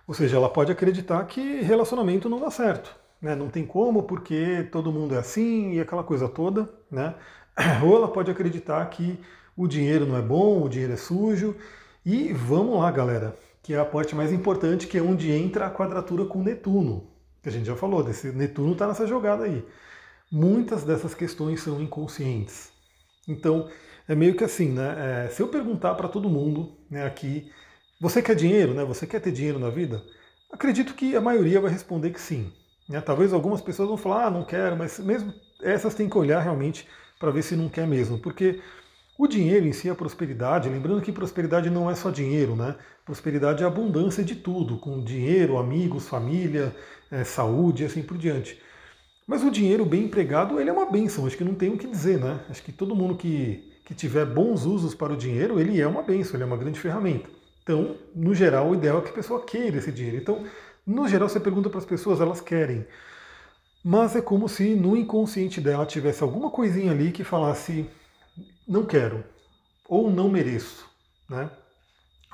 Ou 0.06 0.14
seja, 0.14 0.36
ela 0.36 0.50
pode 0.50 0.70
acreditar 0.70 1.24
que 1.24 1.62
relacionamento 1.62 2.28
não 2.28 2.40
dá 2.40 2.50
certo. 2.50 2.94
Né? 3.20 3.34
Não 3.34 3.48
tem 3.48 3.64
como, 3.64 4.02
porque 4.02 4.68
todo 4.70 4.92
mundo 4.92 5.14
é 5.14 5.18
assim 5.18 5.72
e 5.72 5.80
aquela 5.80 6.04
coisa 6.04 6.28
toda. 6.28 6.68
Né? 6.90 7.14
Ou 7.82 7.96
ela 7.96 8.08
pode 8.08 8.30
acreditar 8.30 8.84
que 8.90 9.18
o 9.56 9.66
dinheiro 9.66 10.04
não 10.04 10.16
é 10.16 10.22
bom, 10.22 10.62
o 10.62 10.68
dinheiro 10.68 10.92
é 10.92 10.96
sujo. 10.96 11.56
E 12.04 12.32
vamos 12.32 12.78
lá, 12.78 12.90
galera, 12.90 13.34
que 13.62 13.72
é 13.72 13.78
a 13.78 13.84
parte 13.84 14.14
mais 14.14 14.32
importante, 14.32 14.86
que 14.86 14.98
é 14.98 15.02
onde 15.02 15.30
entra 15.30 15.66
a 15.66 15.70
quadratura 15.70 16.26
com 16.26 16.42
Netuno 16.42 17.11
que 17.42 17.48
a 17.48 17.52
gente 17.52 17.66
já 17.66 17.76
falou, 17.76 18.02
desse 18.02 18.28
Netuno 18.32 18.72
está 18.72 18.86
nessa 18.86 19.06
jogada 19.06 19.44
aí. 19.44 19.64
Muitas 20.30 20.84
dessas 20.84 21.14
questões 21.14 21.60
são 21.60 21.80
inconscientes. 21.80 22.70
Então, 23.28 23.68
é 24.08 24.14
meio 24.14 24.34
que 24.34 24.44
assim, 24.44 24.68
né? 24.72 25.26
É, 25.26 25.28
se 25.28 25.42
eu 25.42 25.48
perguntar 25.48 25.94
para 25.94 26.08
todo 26.08 26.30
mundo 26.30 26.76
né, 26.90 27.04
aqui, 27.04 27.50
você 28.00 28.22
quer 28.22 28.34
dinheiro, 28.34 28.74
né? 28.74 28.84
Você 28.84 29.06
quer 29.06 29.20
ter 29.20 29.32
dinheiro 29.32 29.58
na 29.58 29.70
vida? 29.70 30.02
Acredito 30.52 30.94
que 30.94 31.16
a 31.16 31.20
maioria 31.20 31.60
vai 31.60 31.70
responder 31.70 32.10
que 32.10 32.20
sim. 32.20 32.52
Né? 32.88 33.00
Talvez 33.00 33.32
algumas 33.32 33.60
pessoas 33.60 33.88
vão 33.88 33.96
falar, 33.96 34.26
ah, 34.26 34.30
não 34.30 34.44
quero, 34.44 34.76
mas 34.76 34.98
mesmo 34.98 35.32
essas 35.62 35.94
têm 35.94 36.08
que 36.08 36.18
olhar 36.18 36.40
realmente 36.40 36.86
para 37.18 37.30
ver 37.30 37.42
se 37.42 37.56
não 37.56 37.68
quer 37.68 37.86
mesmo, 37.86 38.18
porque 38.18 38.60
o 39.22 39.28
dinheiro 39.28 39.64
em 39.68 39.72
si, 39.72 39.88
a 39.88 39.94
prosperidade, 39.94 40.68
lembrando 40.68 41.00
que 41.00 41.12
prosperidade 41.12 41.70
não 41.70 41.88
é 41.88 41.94
só 41.94 42.10
dinheiro, 42.10 42.56
né? 42.56 42.74
Prosperidade 43.04 43.62
é 43.62 43.66
abundância 43.66 44.24
de 44.24 44.34
tudo, 44.34 44.78
com 44.78 45.00
dinheiro, 45.00 45.58
amigos, 45.58 46.08
família, 46.08 46.74
é, 47.08 47.22
saúde 47.22 47.84
e 47.84 47.86
assim 47.86 48.02
por 48.02 48.18
diante. 48.18 48.60
Mas 49.24 49.44
o 49.44 49.50
dinheiro 49.50 49.84
bem 49.84 50.06
empregado, 50.06 50.60
ele 50.60 50.70
é 50.70 50.72
uma 50.72 50.90
benção, 50.90 51.24
acho 51.24 51.36
que 51.36 51.44
não 51.44 51.54
tem 51.54 51.72
o 51.72 51.78
que 51.78 51.86
dizer, 51.86 52.18
né? 52.18 52.40
Acho 52.50 52.64
que 52.64 52.72
todo 52.72 52.96
mundo 52.96 53.14
que, 53.14 53.72
que 53.84 53.94
tiver 53.94 54.26
bons 54.26 54.64
usos 54.64 54.92
para 54.92 55.12
o 55.12 55.16
dinheiro, 55.16 55.60
ele 55.60 55.80
é 55.80 55.86
uma 55.86 56.02
benção, 56.02 56.34
ele 56.34 56.42
é 56.42 56.46
uma 56.46 56.56
grande 56.56 56.80
ferramenta. 56.80 57.30
Então, 57.62 57.96
no 58.16 58.34
geral, 58.34 58.70
o 58.70 58.74
ideal 58.74 58.98
é 58.98 59.02
que 59.02 59.10
a 59.10 59.14
pessoa 59.14 59.44
queira 59.44 59.78
esse 59.78 59.92
dinheiro. 59.92 60.16
Então, 60.16 60.42
no 60.84 61.06
geral, 61.06 61.28
você 61.28 61.38
pergunta 61.38 61.70
para 61.70 61.78
as 61.78 61.86
pessoas, 61.86 62.20
elas 62.20 62.40
querem. 62.40 62.84
Mas 63.84 64.16
é 64.16 64.20
como 64.20 64.48
se 64.48 64.74
no 64.74 64.96
inconsciente 64.96 65.60
dela 65.60 65.86
tivesse 65.86 66.24
alguma 66.24 66.50
coisinha 66.50 66.90
ali 66.90 67.12
que 67.12 67.22
falasse 67.22 67.88
não 68.66 68.84
quero 68.84 69.24
ou 69.88 70.10
não 70.10 70.28
mereço. 70.28 70.86
Né? 71.28 71.50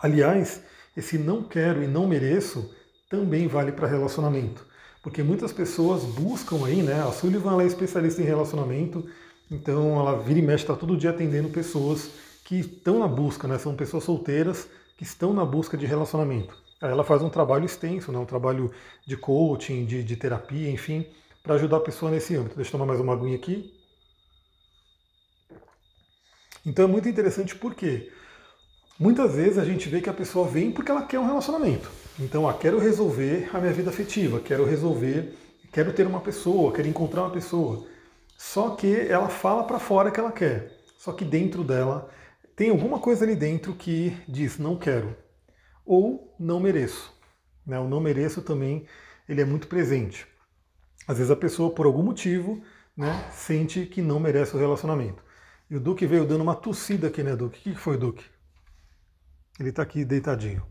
Aliás, 0.03 0.63
esse 0.97 1.19
não 1.19 1.43
quero 1.43 1.83
e 1.83 1.87
não 1.87 2.07
mereço 2.07 2.75
também 3.09 3.47
vale 3.47 3.73
para 3.73 3.87
relacionamento. 3.87 4.67
Porque 5.03 5.23
muitas 5.23 5.53
pessoas 5.53 6.05
buscam 6.05 6.67
aí, 6.67 6.83
né? 6.83 7.01
A 7.01 7.13
Sullivan 7.13 7.63
é 7.63 7.67
especialista 7.67 8.21
em 8.21 8.25
relacionamento, 8.25 9.09
então 9.51 9.99
ela 9.99 10.21
vira 10.21 10.41
e 10.41 10.43
mexe, 10.43 10.65
está 10.65 10.75
todo 10.75 10.97
dia 10.97 11.11
atendendo 11.11 11.49
pessoas 11.49 12.11
que 12.45 12.57
estão 12.57 12.99
na 12.99 13.07
busca, 13.07 13.47
né? 13.47 13.59
São 13.59 13.75
pessoas 13.75 14.05
solteiras 14.05 14.69
que 14.97 15.05
estão 15.05 15.33
na 15.33 15.45
busca 15.45 15.77
de 15.77 15.87
relacionamento. 15.87 16.57
Aí 16.81 16.91
ela 16.91 17.05
faz 17.05 17.23
um 17.23 17.29
trabalho 17.29 17.65
extenso, 17.65 18.13
né? 18.13 18.19
um 18.19 18.25
trabalho 18.25 18.71
de 19.07 19.17
coaching, 19.17 19.85
de, 19.85 20.03
de 20.03 20.17
terapia, 20.17 20.71
enfim, 20.71 21.07
para 21.43 21.55
ajudar 21.55 21.79
a 21.79 21.81
pessoa 21.81 22.11
nesse 22.11 22.37
âmbito. 22.37 22.57
Deixa 22.57 22.69
eu 22.69 22.73
tomar 22.73 22.87
mais 22.87 23.01
uma 23.01 23.13
aguinha 23.13 23.37
aqui. 23.37 23.78
Então 26.69 26.85
é 26.85 26.89
muito 26.89 27.09
interessante 27.09 27.57
porque 27.57 28.13
muitas 29.01 29.35
vezes 29.35 29.57
a 29.57 29.65
gente 29.65 29.89
vê 29.89 30.03
que 30.03 30.11
a 30.11 30.13
pessoa 30.13 30.47
vem 30.47 30.71
porque 30.71 30.91
ela 30.91 31.07
quer 31.07 31.19
um 31.19 31.27
relacionamento. 31.27 31.91
Então, 32.21 32.47
ah, 32.47 32.53
quero 32.53 32.79
resolver 32.79 33.49
a 33.55 33.59
minha 33.59 33.73
vida 33.73 33.89
afetiva, 33.89 34.39
quero 34.39 34.67
resolver, 34.67 35.35
quero 35.73 35.95
ter 35.95 36.07
uma 36.07 36.21
pessoa, 36.21 36.71
quero 36.71 36.87
encontrar 36.87 37.23
uma 37.23 37.31
pessoa. 37.31 37.87
Só 38.37 38.71
que 38.71 38.95
ela 38.95 39.31
fala 39.31 39.65
para 39.65 39.79
fora 39.79 40.11
que 40.11 40.21
ela 40.21 40.31
quer. 40.31 40.71
Só 40.99 41.11
que 41.13 41.25
dentro 41.25 41.65
dela 41.65 42.11
tem 42.55 42.69
alguma 42.69 42.99
coisa 42.99 43.25
ali 43.25 43.35
dentro 43.35 43.73
que 43.73 44.15
diz 44.29 44.59
não 44.59 44.77
quero 44.77 45.17
ou 45.87 46.37
não 46.39 46.61
mereço. 46.61 47.15
Né? 47.67 47.79
O 47.79 47.89
não 47.89 47.99
mereço 48.01 48.43
também 48.43 48.85
ele 49.27 49.41
é 49.41 49.45
muito 49.45 49.69
presente. 49.69 50.27
Às 51.07 51.17
vezes 51.17 51.31
a 51.31 51.37
pessoa 51.37 51.71
por 51.71 51.87
algum 51.87 52.03
motivo 52.03 52.63
né, 52.95 53.25
sente 53.33 53.87
que 53.87 54.03
não 54.03 54.21
merece 54.21 54.55
o 54.55 54.59
relacionamento. 54.59 55.28
E 55.71 55.77
o 55.77 55.81
Duque 55.81 56.07
veio 56.07 56.27
dando 56.27 56.43
uma 56.43 56.55
tossida 56.55 57.09
aqui, 57.09 57.23
né, 57.23 57.37
Duque? 57.37 57.59
O 57.59 57.75
que 57.75 57.79
foi, 57.79 57.99
Duque? 57.99 58.25
Ele 59.61 59.69
está 59.69 59.83
aqui 59.83 60.05
deitadinho. 60.05 60.63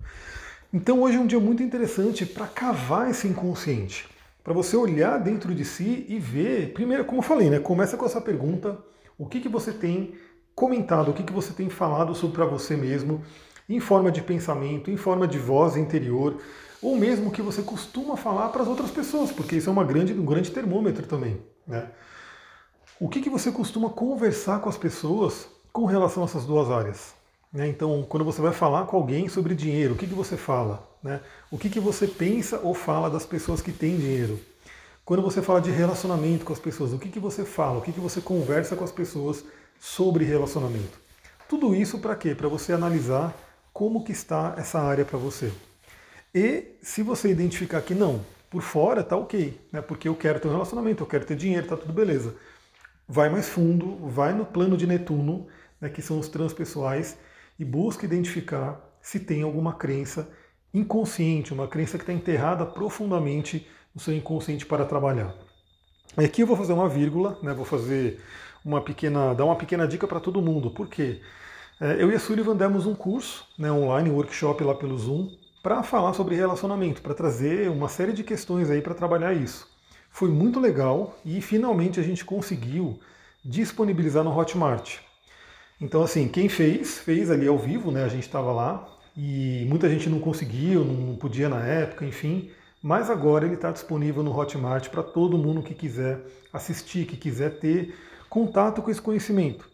Então 0.73 1.01
hoje 1.01 1.17
é 1.17 1.19
um 1.19 1.27
dia 1.27 1.39
muito 1.39 1.61
interessante 1.61 2.25
para 2.25 2.47
cavar 2.47 3.09
esse 3.09 3.27
inconsciente, 3.27 4.07
para 4.43 4.53
você 4.53 4.75
olhar 4.75 5.17
dentro 5.19 5.53
de 5.53 5.63
si 5.63 6.05
e 6.09 6.19
ver, 6.19 6.73
primeiro, 6.73 7.05
como 7.05 7.19
eu 7.19 7.23
falei, 7.23 7.49
né? 7.49 7.59
Começa 7.59 7.95
com 7.95 8.05
essa 8.05 8.19
pergunta: 8.19 8.77
o 9.17 9.25
que, 9.25 9.39
que 9.39 9.47
você 9.47 9.71
tem 9.71 10.15
comentado, 10.55 11.11
o 11.11 11.13
que, 11.13 11.23
que 11.23 11.33
você 11.33 11.53
tem 11.53 11.69
falado 11.69 12.15
sobre 12.15 12.35
para 12.37 12.45
você 12.45 12.75
mesmo, 12.75 13.23
em 13.69 13.79
forma 13.79 14.11
de 14.11 14.21
pensamento, 14.21 14.89
em 14.89 14.97
forma 14.97 15.27
de 15.27 15.37
voz 15.37 15.77
interior, 15.77 16.41
ou 16.81 16.95
mesmo 16.95 17.29
o 17.29 17.31
que 17.31 17.41
você 17.41 17.61
costuma 17.61 18.17
falar 18.17 18.49
para 18.49 18.63
as 18.63 18.67
outras 18.67 18.89
pessoas, 18.89 19.31
porque 19.31 19.57
isso 19.57 19.69
é 19.69 19.71
uma 19.71 19.83
grande, 19.83 20.13
um 20.13 20.25
grande 20.25 20.49
termômetro 20.51 21.05
também. 21.05 21.39
Né? 21.67 21.87
O 22.99 23.07
que, 23.07 23.21
que 23.21 23.29
você 23.29 23.51
costuma 23.51 23.91
conversar 23.91 24.59
com 24.59 24.69
as 24.69 24.77
pessoas 24.77 25.47
com 25.71 25.85
relação 25.85 26.23
a 26.23 26.25
essas 26.25 26.45
duas 26.45 26.71
áreas? 26.71 27.13
Né? 27.53 27.67
Então, 27.67 28.03
quando 28.09 28.25
você 28.25 28.41
vai 28.41 28.51
falar 28.51 28.87
com 28.87 28.97
alguém 28.97 29.29
sobre 29.29 29.53
dinheiro, 29.53 29.93
o 29.93 29.97
que, 29.97 30.07
que 30.07 30.15
você 30.15 30.35
fala? 30.35 30.83
Né? 31.03 31.21
O 31.51 31.59
que, 31.59 31.69
que 31.69 31.79
você 31.79 32.07
pensa 32.07 32.59
ou 32.63 32.73
fala 32.73 33.07
das 33.07 33.23
pessoas 33.23 33.61
que 33.61 33.71
têm 33.71 33.97
dinheiro? 33.97 34.39
Quando 35.05 35.21
você 35.21 35.43
fala 35.43 35.61
de 35.61 35.69
relacionamento 35.69 36.43
com 36.43 36.51
as 36.51 36.59
pessoas, 36.59 36.91
o 36.91 36.97
que, 36.97 37.09
que 37.09 37.19
você 37.19 37.45
fala? 37.45 37.77
O 37.77 37.81
que, 37.83 37.91
que 37.91 37.99
você 37.99 38.19
conversa 38.19 38.75
com 38.75 38.83
as 38.83 38.91
pessoas 38.91 39.45
sobre 39.79 40.25
relacionamento? 40.25 40.99
Tudo 41.47 41.75
isso 41.75 41.99
para 41.99 42.15
quê? 42.15 42.33
Para 42.33 42.47
você 42.47 42.73
analisar 42.73 43.31
como 43.71 44.03
que 44.03 44.11
está 44.11 44.55
essa 44.57 44.79
área 44.79 45.05
para 45.05 45.19
você. 45.19 45.53
E 46.33 46.75
se 46.81 47.03
você 47.03 47.29
identificar 47.29 47.81
que 47.83 47.93
não, 47.93 48.25
por 48.49 48.63
fora 48.63 49.03
tá 49.03 49.15
ok, 49.15 49.55
né? 49.71 49.81
Porque 49.81 50.07
eu 50.07 50.15
quero 50.15 50.39
ter 50.39 50.47
um 50.47 50.51
relacionamento, 50.51 51.03
eu 51.03 51.07
quero 51.07 51.25
ter 51.25 51.35
dinheiro, 51.35 51.67
tá 51.67 51.77
tudo 51.77 51.93
beleza. 51.93 52.33
Vai 53.07 53.29
mais 53.29 53.47
fundo, 53.47 53.95
vai 54.07 54.33
no 54.33 54.45
plano 54.45 54.75
de 54.75 54.85
Netuno, 54.85 55.47
né, 55.79 55.89
que 55.89 56.01
são 56.01 56.19
os 56.19 56.27
transpessoais, 56.27 57.17
e 57.57 57.63
busca 57.63 58.05
identificar 58.05 58.81
se 59.01 59.19
tem 59.19 59.43
alguma 59.43 59.73
crença 59.73 60.29
inconsciente, 60.73 61.53
uma 61.53 61.67
crença 61.67 61.97
que 61.97 62.03
está 62.03 62.11
enterrada 62.11 62.65
profundamente 62.65 63.65
no 63.95 64.01
seu 64.01 64.13
inconsciente 64.13 64.65
para 64.65 64.85
trabalhar. 64.85 65.33
Aqui 66.17 66.41
eu 66.41 66.47
vou 66.47 66.57
fazer 66.57 66.73
uma 66.73 66.89
vírgula, 66.89 67.39
né, 67.41 67.53
vou 67.53 67.65
fazer 67.65 68.19
uma 68.65 68.81
pequena, 68.81 69.33
dar 69.33 69.45
uma 69.45 69.55
pequena 69.55 69.87
dica 69.87 70.07
para 70.07 70.19
todo 70.19 70.41
mundo. 70.41 70.69
Por 70.69 70.87
quê? 70.87 71.21
É, 71.79 72.01
eu 72.01 72.11
e 72.11 72.15
a 72.15 72.19
Sullivan 72.19 72.55
demos 72.55 72.85
um 72.85 72.95
curso 72.95 73.47
né, 73.57 73.71
online, 73.71 74.09
um 74.09 74.15
workshop 74.15 74.63
lá 74.63 74.75
pelo 74.75 74.97
Zoom, 74.97 75.29
para 75.63 75.83
falar 75.83 76.13
sobre 76.13 76.35
relacionamento, 76.35 77.01
para 77.01 77.13
trazer 77.13 77.69
uma 77.69 77.87
série 77.87 78.13
de 78.13 78.23
questões 78.23 78.69
aí 78.69 78.81
para 78.81 78.93
trabalhar 78.93 79.33
isso. 79.33 79.67
Foi 80.17 80.29
muito 80.31 80.59
legal 80.59 81.15
e 81.23 81.39
finalmente 81.41 81.99
a 81.99 82.03
gente 82.03 82.25
conseguiu 82.25 82.99
disponibilizar 83.45 84.23
no 84.23 84.35
Hotmart. 84.35 84.95
Então, 85.79 86.01
assim, 86.01 86.27
quem 86.27 86.49
fez, 86.49 86.97
fez 86.97 87.29
ali 87.29 87.47
ao 87.47 87.55
vivo, 87.55 87.91
né? 87.91 88.03
A 88.03 88.07
gente 88.07 88.23
estava 88.23 88.51
lá 88.51 88.89
e 89.15 89.63
muita 89.69 89.87
gente 89.87 90.09
não 90.09 90.19
conseguiu, 90.19 90.83
não 90.83 91.15
podia 91.15 91.47
na 91.47 91.63
época, 91.63 92.03
enfim. 92.03 92.49
Mas 92.81 93.11
agora 93.11 93.45
ele 93.45 93.53
está 93.53 93.69
disponível 93.69 94.23
no 94.23 94.35
Hotmart 94.35 94.89
para 94.89 95.03
todo 95.03 95.37
mundo 95.37 95.61
que 95.61 95.75
quiser 95.75 96.19
assistir, 96.51 97.05
que 97.05 97.15
quiser 97.15 97.59
ter 97.59 97.93
contato 98.27 98.81
com 98.81 98.89
esse 98.89 98.99
conhecimento. 98.99 99.69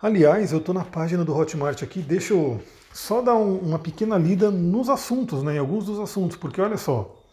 Aliás, 0.00 0.52
eu 0.52 0.58
estou 0.58 0.72
na 0.72 0.84
página 0.84 1.24
do 1.24 1.36
Hotmart 1.36 1.82
aqui, 1.82 2.00
deixa 2.00 2.32
eu 2.32 2.60
só 2.92 3.20
dar 3.20 3.34
um, 3.34 3.58
uma 3.58 3.80
pequena 3.80 4.16
lida 4.16 4.52
nos 4.52 4.88
assuntos, 4.88 5.42
né, 5.42 5.56
em 5.56 5.58
alguns 5.58 5.84
dos 5.84 5.98
assuntos, 5.98 6.36
porque 6.36 6.60
olha 6.60 6.76
só, 6.76 7.23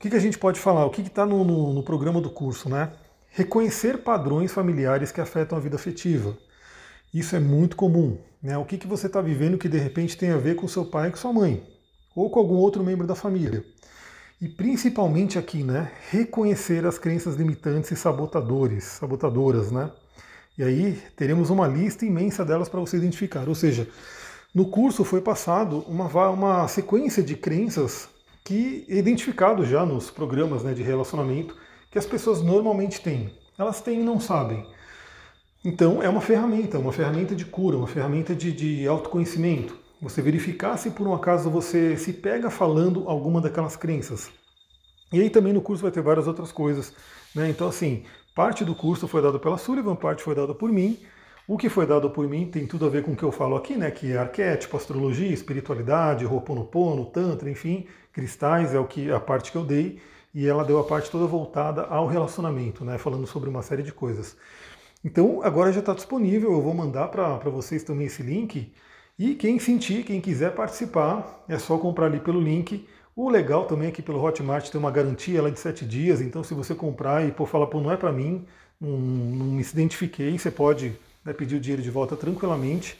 o 0.00 0.02
que, 0.02 0.08
que 0.08 0.16
a 0.16 0.20
gente 0.20 0.38
pode 0.38 0.58
falar? 0.58 0.86
O 0.86 0.90
que 0.90 1.02
está 1.02 1.26
no, 1.26 1.44
no, 1.44 1.74
no 1.74 1.82
programa 1.82 2.22
do 2.22 2.30
curso, 2.30 2.70
né? 2.70 2.90
Reconhecer 3.28 3.98
padrões 3.98 4.50
familiares 4.50 5.12
que 5.12 5.20
afetam 5.20 5.58
a 5.58 5.60
vida 5.60 5.76
afetiva. 5.76 6.38
Isso 7.12 7.36
é 7.36 7.38
muito 7.38 7.76
comum. 7.76 8.16
Né? 8.42 8.56
O 8.56 8.64
que, 8.64 8.78
que 8.78 8.86
você 8.86 9.08
está 9.08 9.20
vivendo 9.20 9.58
que 9.58 9.68
de 9.68 9.76
repente 9.76 10.16
tem 10.16 10.30
a 10.30 10.38
ver 10.38 10.56
com 10.56 10.66
seu 10.66 10.86
pai 10.86 11.08
e 11.08 11.10
com 11.10 11.18
sua 11.18 11.34
mãe, 11.34 11.62
ou 12.16 12.30
com 12.30 12.38
algum 12.38 12.54
outro 12.54 12.82
membro 12.82 13.06
da 13.06 13.14
família. 13.14 13.62
E 14.40 14.48
principalmente 14.48 15.38
aqui, 15.38 15.62
né, 15.62 15.92
reconhecer 16.08 16.86
as 16.86 16.98
crenças 16.98 17.36
limitantes 17.36 17.90
e 17.90 17.96
sabotadores, 17.96 18.84
sabotadoras, 18.84 19.70
né? 19.70 19.90
E 20.56 20.62
aí 20.62 20.98
teremos 21.14 21.50
uma 21.50 21.68
lista 21.68 22.06
imensa 22.06 22.42
delas 22.42 22.70
para 22.70 22.80
você 22.80 22.96
identificar. 22.96 23.46
Ou 23.50 23.54
seja, 23.54 23.86
no 24.54 24.64
curso 24.70 25.04
foi 25.04 25.20
passado 25.20 25.84
uma, 25.86 26.06
uma 26.30 26.68
sequência 26.68 27.22
de 27.22 27.36
crenças 27.36 28.08
que 28.44 28.84
identificado 28.88 29.64
já 29.64 29.84
nos 29.84 30.10
programas 30.10 30.62
né, 30.62 30.72
de 30.72 30.82
relacionamento 30.82 31.56
que 31.90 31.98
as 31.98 32.06
pessoas 32.06 32.42
normalmente 32.42 33.00
têm. 33.00 33.32
Elas 33.58 33.80
têm 33.80 34.00
e 34.00 34.04
não 34.04 34.18
sabem. 34.18 34.66
Então 35.64 36.02
é 36.02 36.08
uma 36.08 36.20
ferramenta, 36.20 36.78
uma 36.78 36.92
ferramenta 36.92 37.36
de 37.36 37.44
cura, 37.44 37.76
uma 37.76 37.86
ferramenta 37.86 38.34
de, 38.34 38.52
de 38.52 38.86
autoconhecimento. 38.86 39.76
Você 40.00 40.22
verificar 40.22 40.78
se 40.78 40.90
por 40.90 41.06
um 41.06 41.14
acaso 41.14 41.50
você 41.50 41.96
se 41.96 42.14
pega 42.14 42.48
falando 42.48 43.06
alguma 43.06 43.40
daquelas 43.40 43.76
crenças. 43.76 44.30
E 45.12 45.20
aí 45.20 45.28
também 45.28 45.52
no 45.52 45.60
curso 45.60 45.82
vai 45.82 45.90
ter 45.90 46.00
várias 46.00 46.26
outras 46.26 46.50
coisas. 46.50 46.94
Né? 47.34 47.50
Então, 47.50 47.68
assim, 47.68 48.04
parte 48.34 48.64
do 48.64 48.74
curso 48.74 49.06
foi 49.06 49.20
dado 49.20 49.38
pela 49.38 49.58
Sullivan, 49.58 49.94
parte 49.94 50.22
foi 50.22 50.34
dada 50.34 50.54
por 50.54 50.72
mim. 50.72 50.98
O 51.46 51.58
que 51.58 51.68
foi 51.68 51.86
dado 51.86 52.10
por 52.10 52.28
mim 52.28 52.46
tem 52.46 52.66
tudo 52.66 52.86
a 52.86 52.88
ver 52.88 53.02
com 53.02 53.12
o 53.12 53.16
que 53.16 53.22
eu 53.22 53.32
falo 53.32 53.56
aqui, 53.56 53.76
né? 53.76 53.90
Que 53.90 54.12
é 54.12 54.18
arquétipo, 54.18 54.76
astrologia, 54.76 55.32
espiritualidade, 55.32 56.24
Ho'oponopono, 56.24 57.06
Tantra, 57.06 57.50
enfim, 57.50 57.86
cristais 58.12 58.74
é 58.74 58.78
o 58.78 58.86
que 58.86 59.10
a 59.10 59.18
parte 59.18 59.50
que 59.50 59.58
eu 59.58 59.64
dei. 59.64 60.00
E 60.32 60.46
ela 60.46 60.64
deu 60.64 60.78
a 60.78 60.84
parte 60.84 61.10
toda 61.10 61.26
voltada 61.26 61.82
ao 61.82 62.06
relacionamento, 62.06 62.84
né? 62.84 62.98
Falando 62.98 63.26
sobre 63.26 63.48
uma 63.48 63.62
série 63.62 63.82
de 63.82 63.92
coisas. 63.92 64.36
Então 65.04 65.40
agora 65.42 65.72
já 65.72 65.80
está 65.80 65.94
disponível, 65.94 66.52
eu 66.52 66.60
vou 66.60 66.74
mandar 66.74 67.08
para 67.08 67.38
vocês 67.50 67.82
também 67.82 68.06
esse 68.06 68.22
link. 68.22 68.72
E 69.18 69.34
quem 69.34 69.58
sentir, 69.58 70.04
quem 70.04 70.20
quiser 70.20 70.54
participar, 70.54 71.44
é 71.48 71.58
só 71.58 71.76
comprar 71.78 72.06
ali 72.06 72.20
pelo 72.20 72.40
link. 72.40 72.86
O 73.14 73.28
legal 73.28 73.66
também 73.66 73.88
é 73.88 73.90
que 73.90 74.02
pelo 74.02 74.22
Hotmart 74.22 74.70
tem 74.70 74.78
uma 74.80 74.90
garantia 74.90 75.40
é 75.40 75.50
de 75.50 75.58
7 75.58 75.84
dias, 75.84 76.20
então 76.20 76.42
se 76.42 76.54
você 76.54 76.74
comprar 76.74 77.26
e 77.26 77.32
por 77.32 77.48
falar, 77.48 77.66
pô, 77.66 77.80
não 77.80 77.92
é 77.92 77.96
para 77.96 78.12
mim, 78.12 78.46
não, 78.80 78.98
não, 78.98 79.46
me 79.46 79.62
identifiquei, 79.62 80.38
você 80.38 80.50
pode 80.50 80.98
né, 81.24 81.32
pedir 81.32 81.56
o 81.56 81.60
dinheiro 81.60 81.82
de 81.82 81.90
volta 81.90 82.16
tranquilamente. 82.16 82.98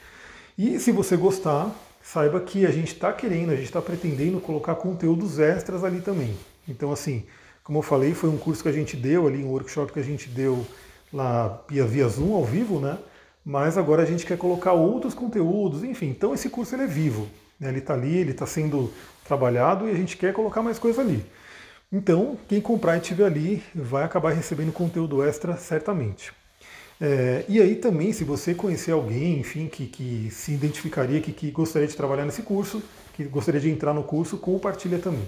E 0.56 0.78
se 0.78 0.92
você 0.92 1.16
gostar, 1.16 1.74
saiba 2.02 2.40
que 2.40 2.66
a 2.66 2.70
gente 2.70 2.92
está 2.92 3.12
querendo, 3.12 3.50
a 3.50 3.56
gente 3.56 3.66
está 3.66 3.80
pretendendo 3.80 4.40
colocar 4.40 4.74
conteúdos 4.74 5.38
extras 5.38 5.84
ali 5.84 6.00
também. 6.00 6.36
Então, 6.68 6.92
assim, 6.92 7.24
como 7.62 7.78
eu 7.78 7.82
falei, 7.82 8.14
foi 8.14 8.28
um 8.28 8.36
curso 8.36 8.62
que 8.62 8.68
a 8.68 8.72
gente 8.72 8.96
deu 8.96 9.26
ali, 9.26 9.44
um 9.44 9.50
workshop 9.50 9.92
que 9.92 10.00
a 10.00 10.04
gente 10.04 10.28
deu 10.28 10.66
lá 11.12 11.62
via, 11.68 11.84
via 11.84 12.08
Zoom 12.08 12.34
ao 12.34 12.44
vivo, 12.44 12.80
né? 12.80 12.98
Mas 13.44 13.78
agora 13.78 14.02
a 14.02 14.06
gente 14.06 14.26
quer 14.26 14.36
colocar 14.36 14.72
outros 14.72 15.14
conteúdos, 15.14 15.82
enfim. 15.82 16.08
Então 16.08 16.34
esse 16.34 16.48
curso 16.48 16.74
ele 16.74 16.82
é 16.82 16.86
vivo, 16.86 17.28
né? 17.58 17.68
ele 17.68 17.78
está 17.78 17.94
ali, 17.94 18.16
ele 18.16 18.32
está 18.32 18.46
sendo 18.46 18.92
trabalhado 19.24 19.88
e 19.88 19.90
a 19.90 19.94
gente 19.94 20.16
quer 20.16 20.32
colocar 20.32 20.62
mais 20.62 20.78
coisa 20.78 21.00
ali. 21.00 21.24
Então 21.92 22.38
quem 22.48 22.60
comprar 22.60 22.96
e 22.96 23.00
tiver 23.00 23.24
ali 23.24 23.62
vai 23.74 24.04
acabar 24.04 24.30
recebendo 24.30 24.72
conteúdo 24.72 25.22
extra 25.22 25.56
certamente. 25.56 26.32
É, 27.00 27.46
e 27.48 27.60
aí 27.60 27.76
também, 27.76 28.12
se 28.12 28.24
você 28.24 28.54
conhecer 28.54 28.92
alguém, 28.92 29.40
enfim, 29.40 29.68
que, 29.68 29.86
que 29.86 30.30
se 30.30 30.52
identificaria, 30.52 31.20
que, 31.20 31.32
que 31.32 31.50
gostaria 31.50 31.88
de 31.88 31.96
trabalhar 31.96 32.26
nesse 32.26 32.42
curso, 32.42 32.82
que 33.14 33.24
gostaria 33.24 33.60
de 33.60 33.70
entrar 33.70 33.94
no 33.94 34.02
curso, 34.02 34.36
compartilha 34.36 34.98
também. 34.98 35.26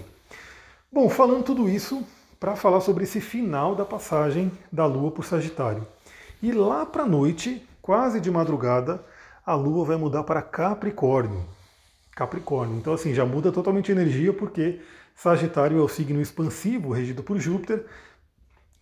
Bom, 0.91 1.09
falando 1.09 1.43
tudo 1.43 1.67
isso, 1.67 2.05
para 2.39 2.55
falar 2.55 2.81
sobre 2.81 3.05
esse 3.05 3.19
final 3.19 3.73
da 3.73 3.85
passagem 3.85 4.51
da 4.71 4.85
Lua 4.85 5.09
por 5.09 5.25
Sagitário. 5.25 5.87
E 6.41 6.51
lá 6.51 6.85
para 6.85 7.03
a 7.03 7.07
noite, 7.07 7.65
quase 7.81 8.19
de 8.19 8.29
madrugada, 8.29 9.03
a 9.45 9.55
Lua 9.55 9.85
vai 9.85 9.97
mudar 9.97 10.23
para 10.23 10.41
Capricórnio. 10.41 11.43
Capricórnio. 12.15 12.77
Então, 12.77 12.93
assim, 12.93 13.13
já 13.13 13.25
muda 13.25 13.51
totalmente 13.51 13.91
a 13.91 13.95
energia, 13.95 14.31
porque 14.31 14.79
Sagitário 15.15 15.79
é 15.79 15.81
o 15.81 15.87
signo 15.87 16.21
expansivo, 16.21 16.91
regido 16.91 17.23
por 17.23 17.39
Júpiter. 17.39 17.85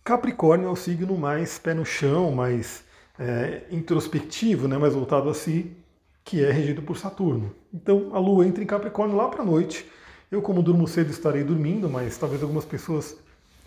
Capricórnio 0.04 0.68
é 0.68 0.70
o 0.70 0.76
signo 0.76 1.16
mais 1.16 1.58
pé 1.58 1.74
no 1.74 1.84
chão, 1.84 2.32
mais 2.32 2.82
é, 3.18 3.62
introspectivo, 3.70 4.66
né, 4.66 4.76
mais 4.76 4.94
voltado 4.94 5.30
a 5.30 5.34
si, 5.34 5.76
que 6.24 6.44
é 6.44 6.50
regido 6.50 6.82
por 6.82 6.96
Saturno. 6.96 7.54
Então, 7.72 8.10
a 8.12 8.18
Lua 8.18 8.44
entra 8.44 8.62
em 8.64 8.66
Capricórnio 8.66 9.16
lá 9.16 9.28
para 9.28 9.42
a 9.42 9.46
noite. 9.46 9.88
Eu, 10.30 10.42
como 10.42 10.62
durmo 10.62 10.88
cedo, 10.88 11.10
estarei 11.10 11.44
dormindo, 11.44 11.88
mas 11.88 12.16
talvez 12.16 12.42
algumas 12.42 12.64
pessoas 12.64 13.16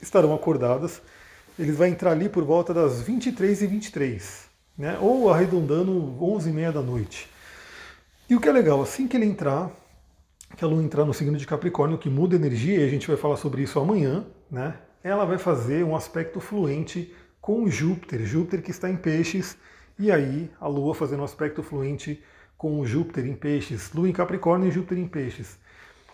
estarão 0.02 0.34
acordadas. 0.34 1.02
Ele 1.58 1.72
vai 1.72 1.90
entrar 1.90 2.12
ali 2.12 2.28
por 2.28 2.44
volta 2.44 2.74
das 2.74 3.02
23 3.02 3.62
e 3.62 3.68
23, 3.68 4.50
né? 4.78 4.98
ou 5.00 5.32
arredondando 5.32 6.22
11 6.22 6.50
e 6.50 6.54
meia 6.54 6.72
da 6.72 6.82
noite. 6.82 7.30
E 8.30 8.36
o 8.36 8.42
que 8.42 8.50
é 8.50 8.52
legal, 8.52 8.82
assim 8.82 9.08
que 9.08 9.16
ele 9.16 9.26
entrar, 9.26 9.72
que 10.58 10.66
a 10.66 10.68
Lua 10.68 10.84
entrar 10.84 11.06
no 11.06 11.14
signo 11.14 11.38
de 11.38 11.48
Capricórnio, 11.48 11.98
que 11.98 12.10
muda 12.10 12.36
energia, 12.36 12.80
e 12.80 12.84
a 12.84 12.90
gente 12.90 13.08
vai 13.08 13.16
falar 13.16 13.38
sobre 13.38 13.62
isso 13.62 13.80
amanhã, 13.80 14.26
né? 14.52 14.76
Ela 15.08 15.26
vai 15.26 15.38
fazer 15.38 15.84
um 15.84 15.96
aspecto 15.96 16.40
fluente 16.40 17.14
com 17.40 17.70
Júpiter, 17.70 18.26
Júpiter 18.26 18.62
que 18.62 18.72
está 18.72 18.90
em 18.90 18.98
peixes, 18.98 19.58
e 20.00 20.12
aí 20.12 20.50
a 20.60 20.68
Lua 20.68 20.96
fazendo 20.96 21.22
um 21.22 21.26
aspecto 21.26 21.62
fluente 21.62 22.24
com 22.58 22.86
Júpiter 22.86 23.26
em 23.26 23.36
peixes, 23.36 23.94
Lua 23.94 24.10
em 24.10 24.12
Capricórnio 24.12 24.68
e 24.68 24.72
Júpiter 24.72 24.98
em 24.98 25.08
peixes. 25.08 25.60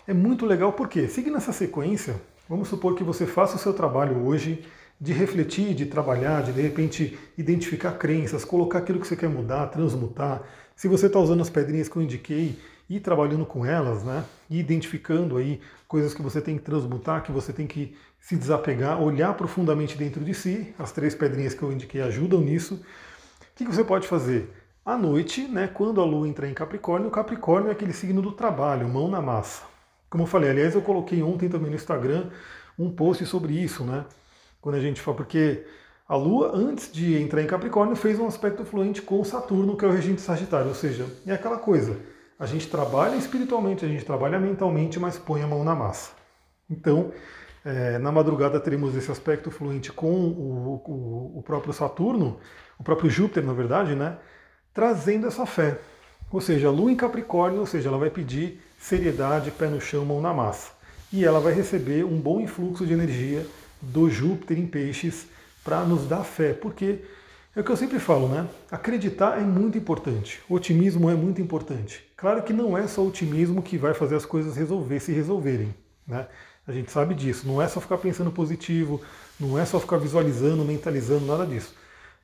É 0.06 0.14
muito 0.14 0.46
legal 0.46 0.74
porque, 0.74 1.08
seguindo 1.08 1.38
essa 1.38 1.54
sequência, 1.54 2.16
Vamos 2.52 2.68
supor 2.68 2.96
que 2.96 3.04
você 3.04 3.26
faça 3.26 3.56
o 3.56 3.58
seu 3.58 3.74
trabalho 3.74 4.26
hoje 4.26 4.66
de 5.00 5.14
refletir, 5.14 5.74
de 5.74 5.86
trabalhar, 5.86 6.44
de 6.44 6.52
de 6.52 6.62
repente 6.62 7.18
identificar 7.38 7.94
crenças, 7.94 8.44
colocar 8.44 8.80
aquilo 8.80 9.00
que 9.00 9.08
você 9.08 9.16
quer 9.16 9.30
mudar, 9.30 9.68
transmutar. 9.68 10.44
Se 10.76 10.90
você 10.90 11.06
está 11.06 11.18
usando 11.18 11.40
as 11.40 11.50
pedrinhas 11.50 11.88
que 11.88 11.96
eu 11.96 12.02
indiquei 12.02 12.60
ir 12.96 13.00
trabalhando 13.00 13.46
com 13.46 13.66
elas, 13.66 14.04
né? 14.04 14.24
E 14.50 14.60
identificando 14.60 15.38
aí 15.38 15.62
coisas 15.88 16.14
que 16.14 16.22
você 16.22 16.42
tem 16.42 16.58
que 16.58 16.64
transmutar, 16.64 17.24
que 17.24 17.32
você 17.32 17.54
tem 17.54 17.68
que 17.68 17.96
se 18.20 18.36
desapegar, 18.36 19.02
olhar 19.02 19.34
profundamente 19.36 19.98
dentro 19.98 20.24
de 20.24 20.34
si. 20.34 20.74
As 20.78 20.92
três 20.92 21.16
pedrinhas 21.16 21.54
que 21.54 21.64
eu 21.64 21.72
indiquei 21.72 22.02
ajudam 22.02 22.42
nisso. 22.42 22.76
O 22.76 23.56
que 23.56 23.66
você 23.66 23.84
pode 23.84 24.08
fazer? 24.08 24.54
À 24.86 24.98
noite, 24.98 25.48
né, 25.48 25.68
quando 25.68 26.02
a 26.02 26.06
Lua 26.06 26.28
entrar 26.28 26.48
em 26.48 26.54
Capricórnio, 26.54 27.08
o 27.08 27.12
Capricórnio 27.12 27.70
é 27.70 27.72
aquele 27.72 27.94
signo 27.94 28.22
do 28.22 28.32
trabalho, 28.32 28.90
mão 28.90 29.08
na 29.08 29.22
massa. 29.22 29.64
Como 30.10 30.24
eu 30.24 30.28
falei, 30.28 30.50
aliás, 30.50 30.74
eu 30.74 30.82
coloquei 30.82 31.22
ontem 31.22 31.48
também 31.48 31.70
no 31.70 31.76
Instagram 31.76 32.30
um 32.78 32.90
post 32.90 33.26
sobre 33.26 33.54
isso, 33.54 33.84
né? 33.84 34.06
Quando 34.60 34.76
a 34.76 34.80
gente 34.80 35.00
fala, 35.00 35.18
porque 35.18 35.64
a 36.08 36.16
Lua, 36.16 36.52
antes 36.54 36.92
de 36.92 37.16
entrar 37.22 37.42
em 37.42 37.48
Capricórnio, 37.48 37.96
fez 37.96 38.20
um 38.20 38.28
aspecto 38.28 38.66
fluente 38.66 39.02
com 39.02 39.24
Saturno, 39.24 39.78
que 39.78 39.86
é 39.86 39.88
o 39.88 39.92
regente 39.92 40.20
Sagitário. 40.20 40.68
Ou 40.68 40.76
seja, 40.76 41.06
é 41.26 41.32
aquela 41.34 41.58
coisa. 41.58 41.98
A 42.42 42.48
gente 42.48 42.68
trabalha 42.68 43.16
espiritualmente, 43.18 43.86
a 43.86 43.88
gente 43.88 44.04
trabalha 44.04 44.40
mentalmente, 44.40 45.00
mas 45.00 45.16
põe 45.16 45.44
a 45.44 45.48
mão 45.48 45.64
na 45.64 45.76
massa. 45.76 46.10
Então, 46.68 47.12
é, 47.64 48.00
na 48.00 48.12
madrugada 48.12 48.60
teremos 48.60 48.96
esse 48.96 49.12
aspecto 49.12 49.52
fluente 49.52 49.92
com 49.92 50.12
o, 50.12 50.82
o, 50.84 51.38
o, 51.38 51.44
próprio 51.44 51.72
Saturno, 51.72 52.40
o 52.80 52.84
próprio 52.84 53.12
Júpiter, 53.12 53.46
na 53.46 53.54
verdade, 53.54 53.94
né? 53.94 54.18
Trazendo 54.74 55.28
essa 55.28 55.46
fé. 55.46 55.78
Ou 56.32 56.42
seja, 56.42 56.70
a 56.70 56.72
Lua 56.72 56.92
em 56.92 56.96
Capricórnio, 56.96 57.60
ou 57.60 57.68
seja, 57.68 57.90
ela 57.90 58.00
vai 58.00 58.10
pedir 58.10 58.60
seriedade, 58.76 59.52
pé 59.52 59.68
no 59.68 59.80
chão, 59.80 60.04
mão 60.04 60.20
na 60.20 60.34
massa. 60.34 60.72
E 61.14 61.24
ela 61.24 61.40
vai 61.40 61.54
receber 61.54 62.04
um 62.04 62.20
bom 62.20 62.42
influxo 62.42 62.88
de 62.88 62.94
energia 62.94 63.46
do 63.80 64.10
Júpiter 64.10 64.58
em 64.58 64.66
Peixes 64.66 65.28
para 65.64 65.82
nos 65.82 66.08
dar 66.08 66.24
fé, 66.24 66.54
porque 66.54 67.02
é 67.56 67.60
o 67.60 67.64
que 67.64 67.72
eu 67.72 67.78
sempre 67.78 68.00
falo, 68.00 68.30
né? 68.30 68.48
Acreditar 68.72 69.38
é 69.38 69.44
muito 69.44 69.78
importante, 69.78 70.42
otimismo 70.50 71.10
é 71.10 71.16
muito 71.16 71.42
importante. 71.42 72.04
Claro 72.16 72.44
que 72.44 72.54
não 72.54 72.78
é 72.78 72.88
só 72.88 73.06
otimismo 73.06 73.62
que 73.62 73.78
vai 73.78 73.94
fazer 73.94 74.16
as 74.16 74.26
coisas 74.26 74.56
resolver 74.56 75.00
se 75.00 75.12
resolverem, 75.12 75.74
né? 76.08 76.28
A 76.66 76.72
gente 76.72 76.92
sabe 76.92 77.14
disso, 77.14 77.48
não 77.48 77.62
é 77.62 77.68
só 77.68 77.82
ficar 77.82 77.98
pensando 77.98 78.32
positivo, 78.32 79.02
não 79.40 79.58
é 79.58 79.66
só 79.66 79.80
ficar 79.80 79.98
visualizando, 79.98 80.64
mentalizando, 80.64 81.26
nada 81.26 81.46
disso. 81.46 81.76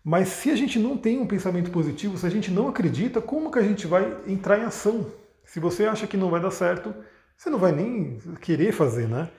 Mas 0.04 0.30
se 0.30 0.50
a 0.50 0.56
gente 0.56 0.80
não 0.80 0.96
tem 0.96 1.20
um 1.20 1.28
pensamento 1.28 1.72
positivo, 1.72 2.18
se 2.18 2.26
a 2.26 2.30
gente 2.30 2.50
não 2.50 2.70
acredita, 2.70 3.20
como 3.20 3.52
que 3.52 3.60
a 3.60 3.64
gente 3.64 3.86
vai 3.86 4.16
entrar 4.26 4.58
em 4.58 4.64
ação? 4.64 5.12
Se 5.44 5.60
você 5.60 5.86
acha 5.86 6.08
que 6.08 6.16
não 6.16 6.30
vai 6.30 6.40
dar 6.40 6.52
certo, 6.52 6.94
você 7.36 7.50
não 7.50 7.60
vai 7.60 7.74
nem 7.74 8.18
querer 8.40 8.72
fazer, 8.72 9.08
né? 9.10 9.30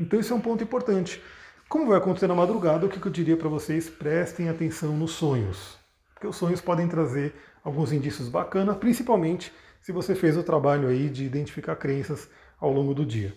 Então 0.00 0.18
isso 0.18 0.32
é 0.32 0.36
um 0.36 0.40
ponto 0.40 0.64
importante. 0.64 1.22
Como 1.68 1.88
vai 1.88 1.98
acontecer 1.98 2.28
na 2.28 2.34
madrugada, 2.34 2.86
o 2.86 2.88
que 2.88 3.04
eu 3.04 3.10
diria 3.10 3.36
para 3.36 3.48
vocês? 3.48 3.90
Prestem 3.90 4.48
atenção 4.48 4.96
nos 4.96 5.10
sonhos. 5.10 5.76
Porque 6.14 6.28
os 6.28 6.36
sonhos 6.36 6.60
podem 6.60 6.86
trazer 6.86 7.34
alguns 7.64 7.92
indícios 7.92 8.28
bacanas, 8.28 8.76
principalmente 8.76 9.52
se 9.82 9.90
você 9.90 10.14
fez 10.14 10.36
o 10.36 10.44
trabalho 10.44 10.86
aí 10.86 11.08
de 11.08 11.24
identificar 11.24 11.74
crenças 11.74 12.28
ao 12.60 12.72
longo 12.72 12.94
do 12.94 13.04
dia. 13.04 13.34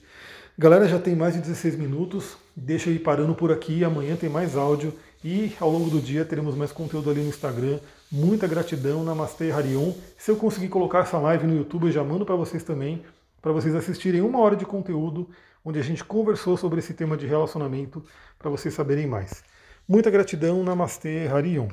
Galera, 0.56 0.88
já 0.88 1.00
tem 1.00 1.16
mais 1.16 1.34
de 1.34 1.42
16 1.42 1.76
minutos. 1.76 2.38
Deixa 2.56 2.92
ir 2.92 3.00
parando 3.00 3.34
por 3.34 3.52
aqui. 3.52 3.84
Amanhã 3.84 4.16
tem 4.16 4.30
mais 4.30 4.56
áudio 4.56 4.94
e 5.24 5.56
ao 5.60 5.72
longo 5.72 5.90
do 5.90 6.00
dia 6.00 6.24
teremos 6.24 6.54
mais 6.54 6.72
conteúdo 6.72 7.10
ali 7.10 7.22
no 7.22 7.30
Instagram. 7.30 7.80
Muita 8.12 8.46
gratidão, 8.46 9.04
Namastê 9.04 9.52
Harion. 9.52 9.92
Se 10.20 10.30
eu 10.30 10.36
conseguir 10.36 10.70
colocar 10.70 11.00
essa 11.00 11.18
live 11.18 11.48
no 11.48 11.58
YouTube, 11.58 11.88
eu 11.88 11.92
já 11.92 12.04
mando 12.04 12.28
para 12.28 12.36
vocês 12.36 12.64
também, 12.64 13.04
para 13.42 13.52
vocês 13.52 13.74
assistirem 13.74 14.22
uma 14.22 14.38
hora 14.38 14.56
de 14.56 14.68
conteúdo 14.68 15.28
onde 15.64 15.80
a 15.80 15.84
gente 15.84 16.04
conversou 16.04 16.58
sobre 16.58 16.80
esse 16.80 16.94
tema 16.94 17.18
de 17.18 17.26
relacionamento 17.26 18.04
para 18.38 18.50
vocês 18.50 18.74
saberem 18.74 19.08
mais. 19.08 19.44
Muita 19.88 20.10
gratidão, 20.10 20.64
Namastê, 20.64 21.28
Harion. 21.28 21.68